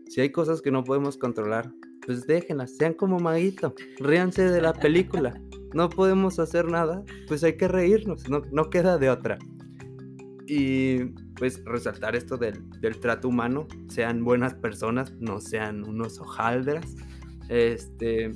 [0.09, 1.73] si hay cosas que no podemos controlar,
[2.05, 5.41] pues déjenlas, sean como maguito, ríanse de la película.
[5.75, 9.39] No podemos hacer nada, pues hay que reírnos, no, no queda de otra.
[10.47, 12.63] Y pues resaltar esto del,
[13.01, 16.97] trato humano, sean buenas personas, no sean unos hojaldras.
[17.49, 18.33] Este,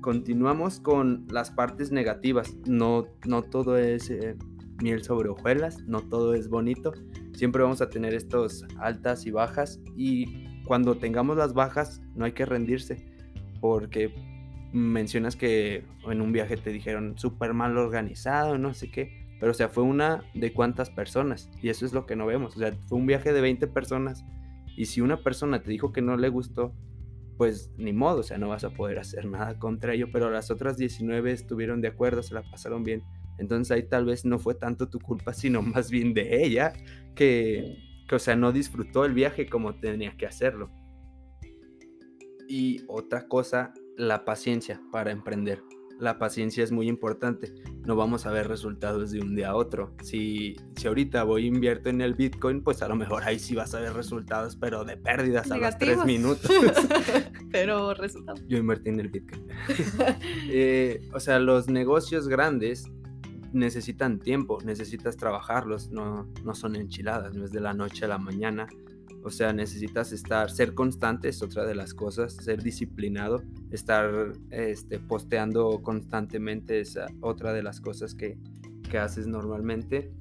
[0.00, 2.56] continuamos con las partes negativas.
[2.66, 4.36] No, no todo es eh,
[4.82, 6.92] miel sobre hojuelas, no todo es bonito.
[7.34, 12.32] Siempre vamos a tener estos altas y bajas y cuando tengamos las bajas no hay
[12.32, 13.06] que rendirse
[13.60, 14.12] porque
[14.72, 19.27] mencionas que en un viaje te dijeron súper mal organizado, no sé qué.
[19.40, 21.50] Pero, o sea, fue una de cuántas personas.
[21.62, 22.56] Y eso es lo que no vemos.
[22.56, 24.24] O sea, fue un viaje de 20 personas.
[24.76, 26.74] Y si una persona te dijo que no le gustó,
[27.36, 30.08] pues ni modo, o sea, no vas a poder hacer nada contra ello.
[30.12, 33.04] Pero las otras 19 estuvieron de acuerdo, se la pasaron bien.
[33.38, 36.72] Entonces ahí tal vez no fue tanto tu culpa, sino más bien de ella,
[37.14, 37.78] que,
[38.08, 40.70] que o sea, no disfrutó el viaje como tenía que hacerlo.
[42.48, 45.62] Y otra cosa, la paciencia para emprender
[45.98, 47.54] la paciencia es muy importante.
[47.84, 49.94] No vamos a ver resultados de un día a otro.
[50.02, 53.54] Si, si ahorita voy e invierto en el Bitcoin, pues a lo mejor ahí sí
[53.54, 56.50] vas a ver resultados, pero de pérdidas a los tres minutos.
[57.52, 58.42] pero resultados.
[58.46, 59.46] Yo invertí en el Bitcoin.
[60.50, 62.84] Eh, o sea, los negocios grandes
[63.52, 68.18] necesitan tiempo, necesitas trabajarlos, no, no son enchiladas, no es de la noche a la
[68.18, 68.66] mañana.
[69.22, 74.98] O sea, necesitas estar, ser constante es otra de las cosas, ser disciplinado, estar este,
[74.98, 78.38] posteando constantemente es otra de las cosas que,
[78.88, 80.12] que haces normalmente.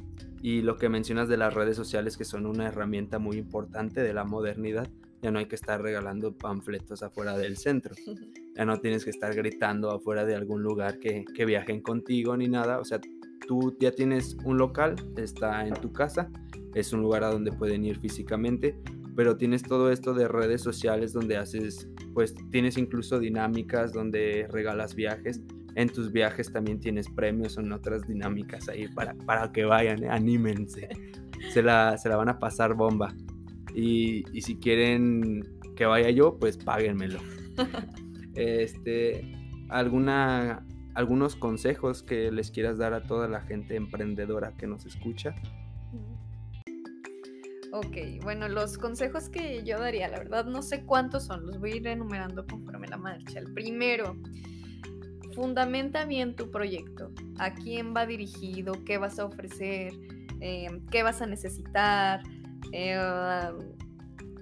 [0.42, 4.14] Y lo que mencionas de las redes sociales, que son una herramienta muy importante de
[4.14, 4.88] la modernidad,
[5.22, 7.96] ya no hay que estar regalando panfletos afuera del centro.
[8.58, 12.48] Ya no tienes que estar gritando afuera de algún lugar que, que viajen contigo ni
[12.48, 12.80] nada.
[12.80, 13.00] O sea,
[13.48, 16.32] tú ya tienes un local, está en tu casa,
[16.76, 18.80] es un lugar a donde pueden ir físicamente,
[19.16, 24.96] pero tienes todo esto de redes sociales donde haces, pues tienes incluso dinámicas donde regalas
[24.96, 25.42] viajes.
[25.76, 30.10] En tus viajes también tienes premios, en otras dinámicas ahí para, para que vayan, eh,
[30.10, 30.90] anímense.
[31.54, 33.14] Se la, se la van a pasar bomba.
[33.76, 35.44] Y, y si quieren
[35.76, 37.20] que vaya yo, pues páguenmelo.
[38.36, 39.22] este,
[39.70, 40.66] ¿alguna,
[40.98, 45.36] algunos consejos que les quieras dar a toda la gente emprendedora que nos escucha.
[47.78, 51.74] Ok, bueno, los consejos que yo daría, la verdad no sé cuántos son, los voy
[51.74, 53.38] a ir enumerando conforme la marcha.
[53.38, 54.18] El primero,
[55.36, 59.94] fundamenta bien tu proyecto, a quién va dirigido, qué vas a ofrecer,
[60.40, 62.24] em, qué vas a necesitar,
[62.72, 63.00] eh,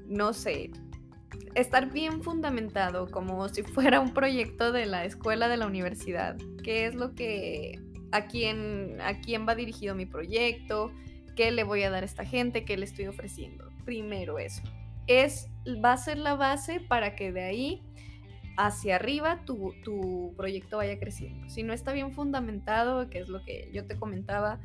[0.08, 0.72] no sé,
[1.56, 6.38] estar bien fundamentado, como si fuera un proyecto de la escuela de la universidad.
[6.64, 7.82] ¿Qué es lo que,
[8.14, 10.94] a quién, a quién va dirigido mi proyecto?
[11.36, 12.66] ¿Qué le voy a dar a esta gente?
[12.66, 13.70] ¿Qué le estoy ofreciendo?
[13.84, 14.62] Primero eso.
[15.08, 15.50] Es,
[15.84, 17.84] va a ser la base para que de ahí
[18.58, 21.50] hacia arriba tu, tu proyecto vaya creciendo.
[21.50, 24.60] Si no está bien fundamentado, que es lo que yo te comentaba,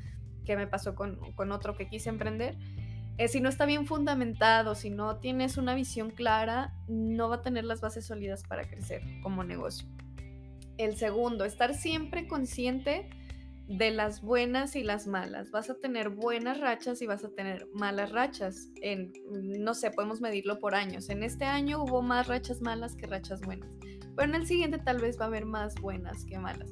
[0.44, 2.56] que me pasó con, con otro que quise emprender,
[3.18, 7.42] eh, si no está bien fundamentado, si no tienes una visión clara, no va a
[7.42, 9.86] tener las bases sólidas para crecer como negocio.
[10.78, 13.10] El segundo, estar siempre consciente
[13.70, 15.52] de las buenas y las malas.
[15.52, 18.68] Vas a tener buenas rachas y vas a tener malas rachas.
[18.82, 21.08] En, no sé, podemos medirlo por años.
[21.08, 23.70] En este año hubo más rachas malas que rachas buenas.
[24.16, 26.68] Pero en el siguiente tal vez va a haber más buenas que malas.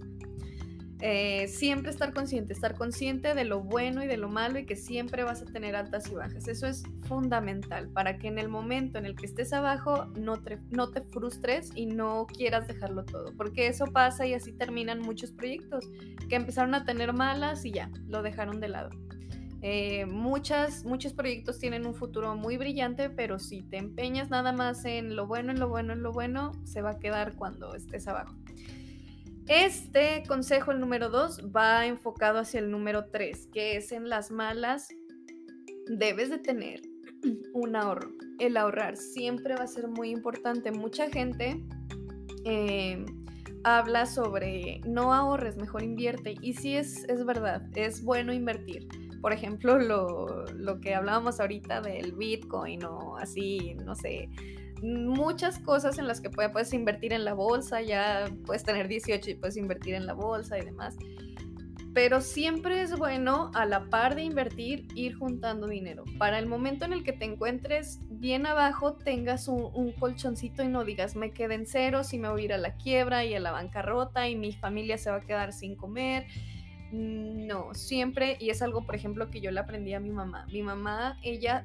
[1.00, 4.74] Eh, siempre estar consciente, estar consciente de lo bueno y de lo malo y que
[4.74, 6.48] siempre vas a tener altas y bajas.
[6.48, 10.58] Eso es fundamental para que en el momento en el que estés abajo no te,
[11.12, 15.88] frustres y no quieras dejarlo todo, porque eso pasa y así terminan muchos proyectos
[16.28, 18.90] que empezaron a tener malas y ya, lo dejaron de lado.
[19.62, 24.84] Eh, muchas, muchos proyectos tienen un futuro muy brillante, pero si te empeñas nada más
[24.84, 28.08] en lo bueno, en lo bueno, en lo bueno, se va a quedar cuando estés
[28.08, 28.34] abajo.
[29.48, 34.30] Este consejo, el número dos, va enfocado hacia el número tres, que es en las
[34.30, 34.88] malas
[35.86, 36.82] debes de tener
[37.54, 38.10] un ahorro.
[38.38, 40.70] El ahorrar siempre va a ser muy importante.
[40.70, 41.64] Mucha gente
[42.44, 43.06] eh,
[43.64, 46.34] habla sobre no ahorres, mejor invierte.
[46.42, 48.86] Y sí es, es verdad, es bueno invertir.
[49.22, 54.28] Por ejemplo, lo, lo que hablábamos ahorita del Bitcoin o así, no sé,
[54.82, 59.34] muchas cosas en las que puedes invertir en la bolsa, ya puedes tener 18 y
[59.34, 60.96] puedes invertir en la bolsa y demás.
[61.94, 66.04] Pero siempre es bueno, a la par de invertir, ir juntando dinero.
[66.18, 70.84] Para el momento en el que te encuentres bien abajo, tengas un, colchoncito y no
[70.84, 73.40] digas, me quedé en cero, si me voy a ir a la quiebra y a
[73.40, 76.26] la bancarrota y mi familia se va a quedar sin comer.
[76.92, 80.46] No, siempre, y es algo, por ejemplo, que yo le aprendí a mi mamá.
[80.52, 81.64] Mi mamá, ella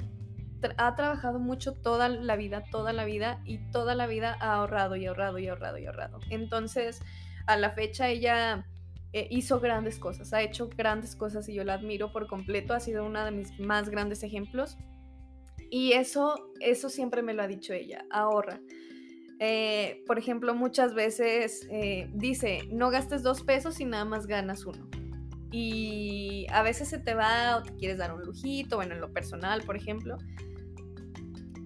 [0.77, 4.95] ha trabajado mucho toda la vida, toda la vida y toda la vida ha ahorrado
[4.95, 6.19] y ahorrado y ahorrado y ahorrado.
[6.29, 7.01] Entonces,
[7.47, 8.65] a la fecha ella
[9.13, 12.79] eh, hizo grandes cosas, ha hecho grandes cosas y yo la admiro por completo, ha
[12.79, 14.77] sido una de mis más grandes ejemplos.
[15.69, 18.59] Y eso, eso siempre me lo ha dicho ella, ahorra.
[19.39, 24.65] Eh, por ejemplo, muchas veces eh, dice, no gastes dos pesos y nada más ganas
[24.65, 24.87] uno.
[25.51, 29.11] Y a veces se te va o te quieres dar un lujito, bueno, en lo
[29.13, 30.17] personal, por ejemplo,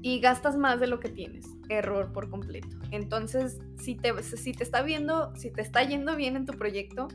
[0.08, 1.46] y gastas más de lo que tienes.
[1.68, 2.78] Error por completo.
[2.92, 7.10] Entonces, si te, si te está viendo, si te está yendo bien en tu proyecto,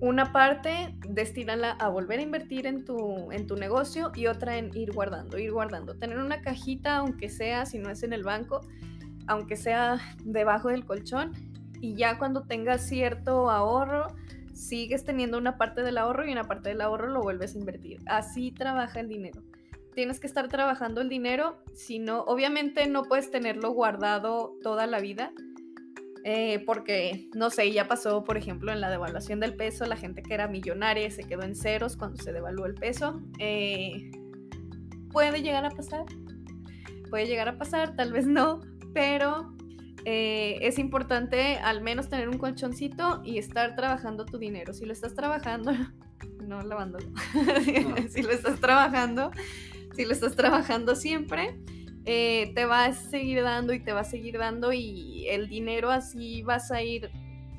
[0.00, 4.76] una parte destínala a volver a invertir en tu, en tu negocio y otra en
[4.76, 5.94] ir guardando, ir guardando.
[5.94, 8.62] Tener una cajita, aunque sea, si no es en el banco,
[9.28, 11.30] aunque sea debajo del colchón,
[11.80, 14.08] y ya cuando tengas cierto ahorro,
[14.52, 18.00] sigues teniendo una parte del ahorro y una parte del ahorro lo vuelves a invertir.
[18.06, 19.42] Así trabaja el dinero
[19.96, 25.00] tienes que estar trabajando el dinero, si no, obviamente no puedes tenerlo guardado toda la
[25.00, 25.32] vida,
[26.22, 30.22] eh, porque, no sé, ya pasó, por ejemplo, en la devaluación del peso, la gente
[30.22, 33.22] que era millonaria se quedó en ceros cuando se devaluó el peso.
[33.38, 34.10] Eh,
[35.12, 36.04] puede llegar a pasar,
[37.08, 38.60] puede llegar a pasar, tal vez no,
[38.92, 39.54] pero
[40.04, 44.74] eh, es importante al menos tener un colchoncito y estar trabajando tu dinero.
[44.74, 45.72] Si lo estás trabajando,
[46.46, 47.08] no lavándolo,
[48.10, 49.30] si lo estás trabajando,
[49.96, 51.58] si lo estás trabajando siempre,
[52.04, 55.90] eh, te va a seguir dando y te va a seguir dando y el dinero
[55.90, 57.10] así vas a ir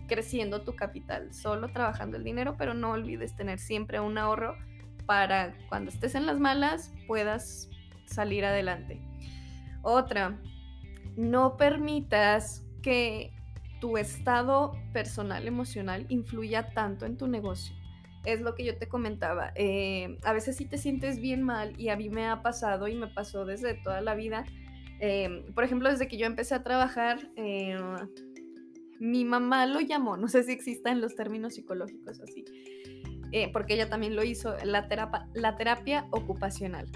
[0.08, 4.56] creciendo tu capital, solo trabajando el dinero, pero no olvides tener siempre un ahorro
[5.06, 7.70] para cuando estés en las malas puedas
[8.06, 9.02] salir adelante.
[9.82, 10.40] Otra,
[11.18, 13.34] no permitas que
[13.82, 17.77] tu estado personal emocional influya tanto en tu negocio
[18.28, 19.54] es lo que yo te comentaba.
[19.56, 22.96] Eh, a veces sí te sientes bien mal y a mí me ha pasado y
[22.96, 24.44] me pasó desde toda la vida.
[25.00, 27.80] Eh, por ejemplo, desde que yo empecé a trabajar, eh,
[29.00, 32.44] mi mamá lo llamó, no sé si existan los términos psicológicos así,
[33.54, 34.88] porque ella también lo hizo, la
[35.34, 36.88] la terapia ocupacional.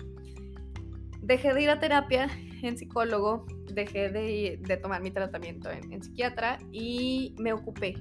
[1.22, 2.30] Dejé de ir a terapia
[2.62, 7.96] en psicólogo, dejé de, tomar mi tratamiento en psiquiatra y me ocupé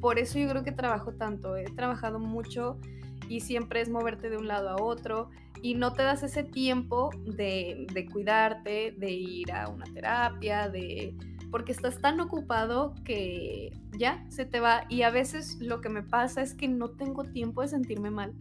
[0.00, 2.78] por eso yo creo que trabajo tanto, he trabajado mucho
[3.28, 5.30] y siempre es moverte de un lado a otro
[5.62, 11.16] y no te das ese tiempo de, cuidarte, de ir a una terapia, de
[11.50, 16.02] porque estás tan ocupado que ya se te va y a veces lo que me
[16.02, 18.34] pasa es que no tengo tiempo de sentirme mal.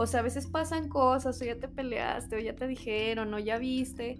[0.00, 3.38] O sea, a veces pasan cosas, o ya te peleaste, o ya te dijeron, o
[3.38, 4.16] ya viste,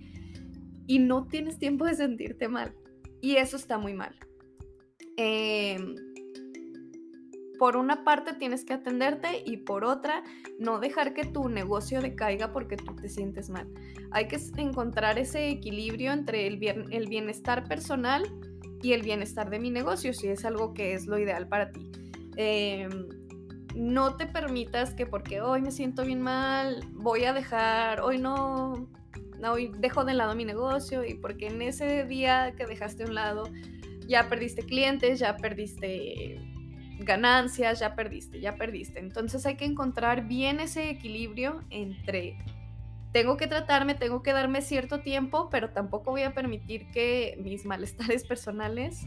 [0.86, 2.74] y no tienes tiempo de sentirte mal.
[3.22, 4.14] Y eso está muy mal.
[5.16, 5.94] Em,
[7.58, 10.22] por una parte tienes que atenderte y por otra
[10.58, 13.66] no dejar que tu negocio decaiga porque tú te sientes mal.
[14.10, 18.24] Hay que encontrar ese equilibrio entre el, el bienestar personal
[18.82, 21.90] y el bienestar de mi negocio, si es algo que es lo ideal para ti.
[22.36, 23.19] Em,
[23.80, 28.86] no te permitas que porque hoy me siento bien mal, voy a dejar, hoy no,
[29.42, 33.14] hoy dejo de lado mi negocio y porque en ese día que dejaste a un
[33.14, 33.44] lado
[34.06, 36.38] ya perdiste clientes, ya perdiste
[36.98, 38.98] ganancias, ya perdiste, ya perdiste.
[38.98, 42.36] Entonces hay que encontrar bien ese equilibrio entre
[43.12, 47.64] tengo que tratarme, tengo que darme cierto tiempo, pero tampoco voy a permitir que mis
[47.64, 49.06] malestares personales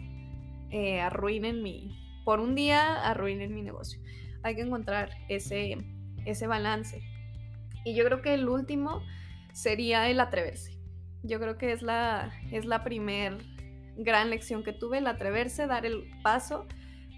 [0.72, 4.02] eh, arruinen mi, por un día arruinen mi negocio.
[4.44, 5.78] Hay que encontrar ese,
[6.26, 7.02] ese balance.
[7.86, 9.02] Y yo creo que el último
[9.54, 10.78] sería el atreverse.
[11.24, 13.38] Yo creo que es la, es la primer
[13.98, 16.66] gran lección que tuve, el atreverse, dar el paso,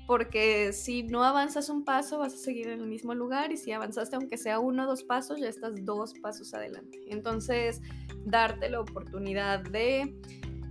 [0.08, 3.72] porque si no avanzas un paso vas a seguir en el mismo lugar y si
[3.72, 7.00] avanzaste aunque sea uno o dos pasos, ya estás dos pasos adelante.
[7.08, 7.82] Entonces,
[8.26, 10.16] darte la oportunidad de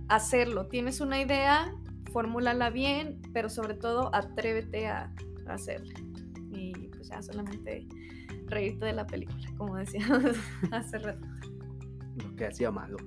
[0.07, 0.67] hacerlo.
[0.67, 1.73] Tienes una idea,
[2.13, 5.13] fórmulala bien, pero sobre todo atrévete a
[5.47, 5.93] hacerla.
[7.15, 7.87] Ya solamente
[8.47, 10.35] reírte de la película, como decíamos
[10.71, 11.25] hace rato
[12.17, 12.97] lo que hacía malo.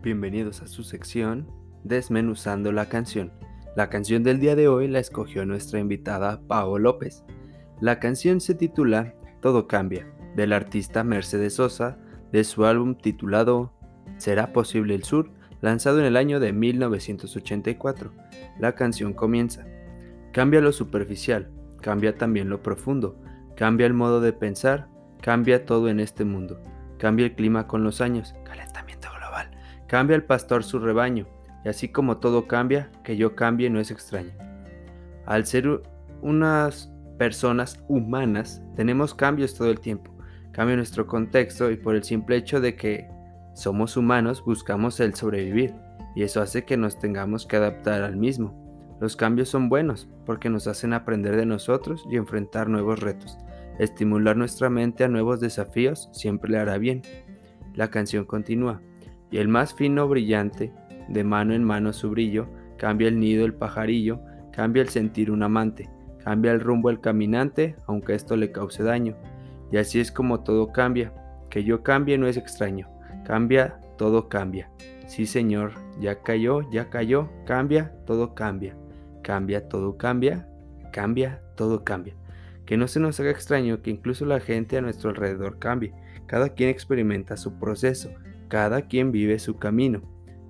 [0.00, 1.46] Bienvenidos a su sección
[1.84, 3.30] Desmenuzando la canción.
[3.76, 7.22] La canción del día de hoy la escogió nuestra invitada Pao López.
[7.82, 11.98] La canción se titula Todo cambia, del artista Mercedes Sosa,
[12.32, 13.78] de su álbum titulado
[14.20, 15.30] ¿Será posible el sur?
[15.60, 18.12] lanzado en el año de 1984.
[18.58, 19.66] La canción comienza.
[20.32, 21.50] Cambia lo superficial,
[21.80, 23.20] cambia también lo profundo,
[23.56, 24.88] cambia el modo de pensar,
[25.20, 26.62] cambia todo en este mundo,
[26.98, 29.50] cambia el clima con los años, calentamiento global,
[29.88, 31.26] cambia el pastor su rebaño,
[31.64, 34.32] y así como todo cambia, que yo cambie no es extraño.
[35.26, 35.82] Al ser
[36.22, 40.16] unas personas humanas, tenemos cambios todo el tiempo,
[40.52, 43.08] cambia nuestro contexto y por el simple hecho de que
[43.54, 45.74] somos humanos, buscamos el sobrevivir,
[46.14, 48.54] y eso hace que nos tengamos que adaptar al mismo.
[49.00, 53.38] Los cambios son buenos porque nos hacen aprender de nosotros y enfrentar nuevos retos.
[53.78, 57.02] Estimular nuestra mente a nuevos desafíos siempre le hará bien.
[57.74, 58.82] La canción continúa,
[59.30, 60.72] y el más fino brillante,
[61.08, 64.20] de mano en mano su brillo, cambia el nido el pajarillo,
[64.52, 65.88] cambia el sentir un amante,
[66.22, 69.16] cambia el rumbo el caminante, aunque esto le cause daño.
[69.72, 71.12] Y así es como todo cambia,
[71.48, 72.88] que yo cambie no es extraño,
[73.30, 74.72] Cambia, todo cambia.
[75.06, 78.76] Sí, Señor, ya cayó, ya cayó, cambia, todo cambia.
[79.22, 80.48] Cambia, todo cambia,
[80.92, 82.16] cambia, todo cambia.
[82.66, 85.94] Que no se nos haga extraño que incluso la gente a nuestro alrededor cambie.
[86.26, 88.10] Cada quien experimenta su proceso,
[88.48, 90.02] cada quien vive su camino.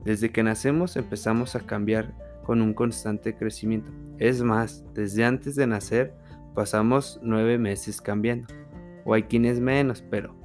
[0.03, 2.15] Desde que nacemos empezamos a cambiar
[2.45, 3.93] con un constante crecimiento.
[4.17, 6.15] Es más, desde antes de nacer
[6.55, 8.47] pasamos nueve meses cambiando.
[9.05, 10.40] O hay quienes menos, pero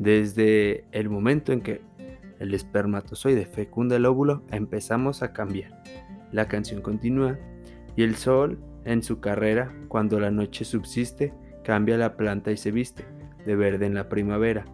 [0.00, 1.82] desde el momento en que
[2.38, 5.82] el espermatozoide fecunda el óvulo, empezamos a cambiar.
[6.32, 7.38] La canción continúa
[7.96, 11.34] y el sol en su carrera, cuando la noche subsiste,
[11.64, 13.04] cambia la planta y se viste,
[13.44, 14.64] de verde en la primavera.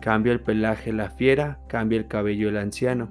[0.00, 3.08] Cambia el pelaje la fiera, cambia el cabello el anciano.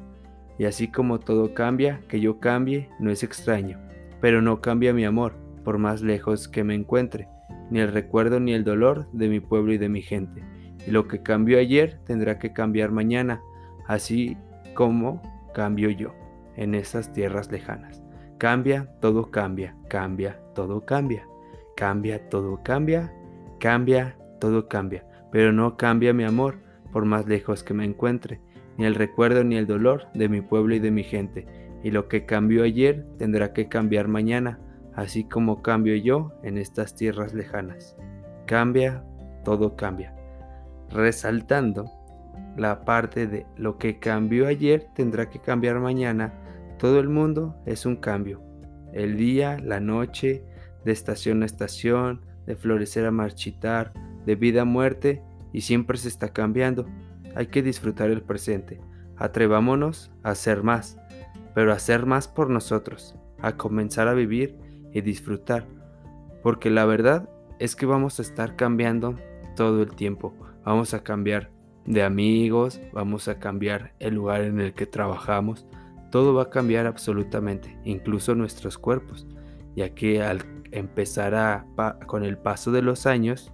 [0.59, 3.79] Y así como todo cambia, que yo cambie no es extraño.
[4.19, 7.29] Pero no cambia mi amor, por más lejos que me encuentre,
[7.69, 10.43] ni el recuerdo ni el dolor de mi pueblo y de mi gente
[10.85, 13.41] y lo que cambió ayer tendrá que cambiar mañana,
[13.87, 14.37] así
[14.73, 15.21] como
[15.53, 16.13] cambio yo
[16.55, 18.03] en esas tierras lejanas.
[18.37, 21.27] Cambia, todo cambia, cambia, todo cambia,
[21.75, 23.13] cambia, todo cambia,
[23.59, 26.59] cambia, todo cambia, pero no cambia mi amor
[26.91, 28.41] por más lejos que me encuentre,
[28.77, 31.45] ni el recuerdo ni el dolor de mi pueblo y de mi gente,
[31.83, 34.59] y lo que cambió ayer tendrá que cambiar mañana,
[34.95, 37.95] así como cambio yo en estas tierras lejanas.
[38.47, 39.03] Cambia,
[39.45, 40.20] todo cambia
[40.91, 41.91] resaltando
[42.57, 46.33] la parte de lo que cambió ayer tendrá que cambiar mañana.
[46.77, 48.41] Todo el mundo es un cambio.
[48.93, 50.43] El día, la noche,
[50.83, 53.93] de estación a estación, de florecer a marchitar,
[54.25, 55.23] de vida a muerte,
[55.53, 56.85] y siempre se está cambiando.
[57.35, 58.81] Hay que disfrutar el presente.
[59.15, 60.97] Atrevámonos a hacer más,
[61.53, 64.57] pero a hacer más por nosotros, a comenzar a vivir
[64.91, 65.67] y disfrutar.
[66.43, 69.15] Porque la verdad es que vamos a estar cambiando
[69.55, 71.51] todo el tiempo vamos a cambiar
[71.85, 75.65] de amigos, vamos a cambiar el lugar en el que trabajamos,
[76.11, 79.27] todo va a cambiar absolutamente, incluso nuestros cuerpos,
[79.75, 81.65] ya que al empezar a,
[82.05, 83.51] con el paso de los años,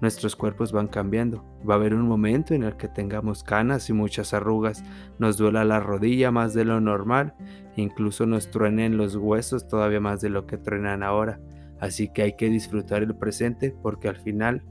[0.00, 1.44] nuestros cuerpos van cambiando.
[1.68, 4.84] Va a haber un momento en el que tengamos canas y muchas arrugas,
[5.18, 7.34] nos duela la rodilla más de lo normal,
[7.76, 11.40] incluso nos truenen los huesos todavía más de lo que truenan ahora.
[11.80, 14.62] Así que hay que disfrutar el presente porque al final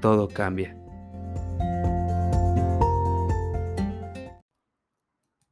[0.00, 0.77] todo cambia.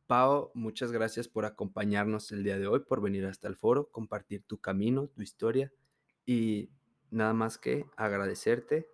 [0.06, 4.44] Pau, muchas gracias por acompañarnos el día de hoy, por venir hasta el foro, compartir
[4.44, 5.72] tu camino, tu historia
[6.24, 6.70] y
[7.10, 8.86] nada más que agradecerte.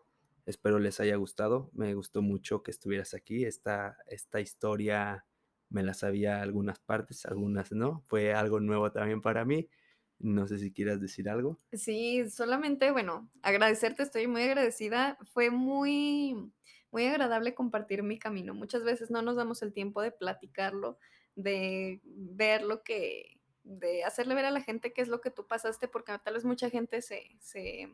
[0.46, 1.70] Espero les haya gustado.
[1.74, 3.44] Me gustó mucho que estuvieras aquí.
[3.44, 5.26] Esta, esta historia
[5.68, 8.00] me la sabía algunas partes, algunas no.
[8.06, 9.68] Fue algo nuevo también para mí.
[10.18, 11.60] No sé si quieras decir algo.
[11.72, 15.16] Sí, solamente, bueno, agradecerte, estoy muy agradecida.
[15.32, 16.52] Fue muy,
[16.92, 18.54] muy agradable compartir mi camino.
[18.54, 20.98] Muchas veces no nos damos el tiempo de platicarlo,
[21.34, 25.46] de ver lo que, de hacerle ver a la gente qué es lo que tú
[25.46, 27.88] pasaste, porque tal vez mucha gente se, se,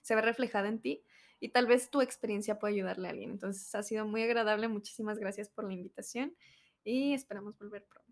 [0.00, 1.02] se ve reflejada en ti
[1.40, 3.30] y tal vez tu experiencia puede ayudarle a alguien.
[3.30, 4.68] Entonces ha sido muy agradable.
[4.68, 6.34] Muchísimas gracias por la invitación
[6.84, 8.05] y esperamos volver pronto.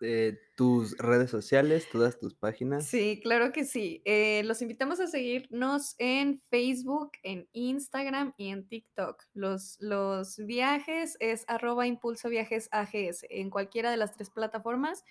[0.00, 2.86] Eh, tus redes sociales, todas tus páginas.
[2.86, 4.02] Sí, claro que sí.
[4.04, 9.22] Eh, los invitamos a seguirnos en Facebook, en Instagram y en TikTok.
[9.34, 15.04] Los, los viajes es arroba impulso viajes AGS en cualquiera de las tres plataformas.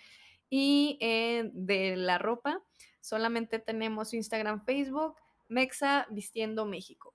[0.49, 2.63] Y eh, de la ropa,
[3.01, 5.15] solamente tenemos Instagram, Facebook,
[5.49, 7.13] Mexa Vistiendo México.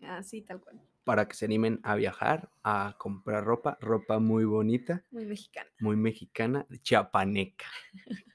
[0.00, 5.04] Así tal cual para que se animen a viajar, a comprar ropa, ropa muy bonita.
[5.10, 5.70] Muy mexicana.
[5.78, 7.66] Muy mexicana, chiapaneca.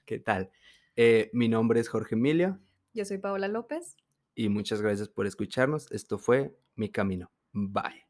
[0.06, 0.52] ¿Qué tal?
[0.96, 2.60] Eh, mi nombre es Jorge Emilio.
[2.94, 3.98] Yo soy Paola López.
[4.34, 5.92] Y muchas gracias por escucharnos.
[5.92, 7.32] Esto fue Mi Camino.
[7.52, 8.05] Bye.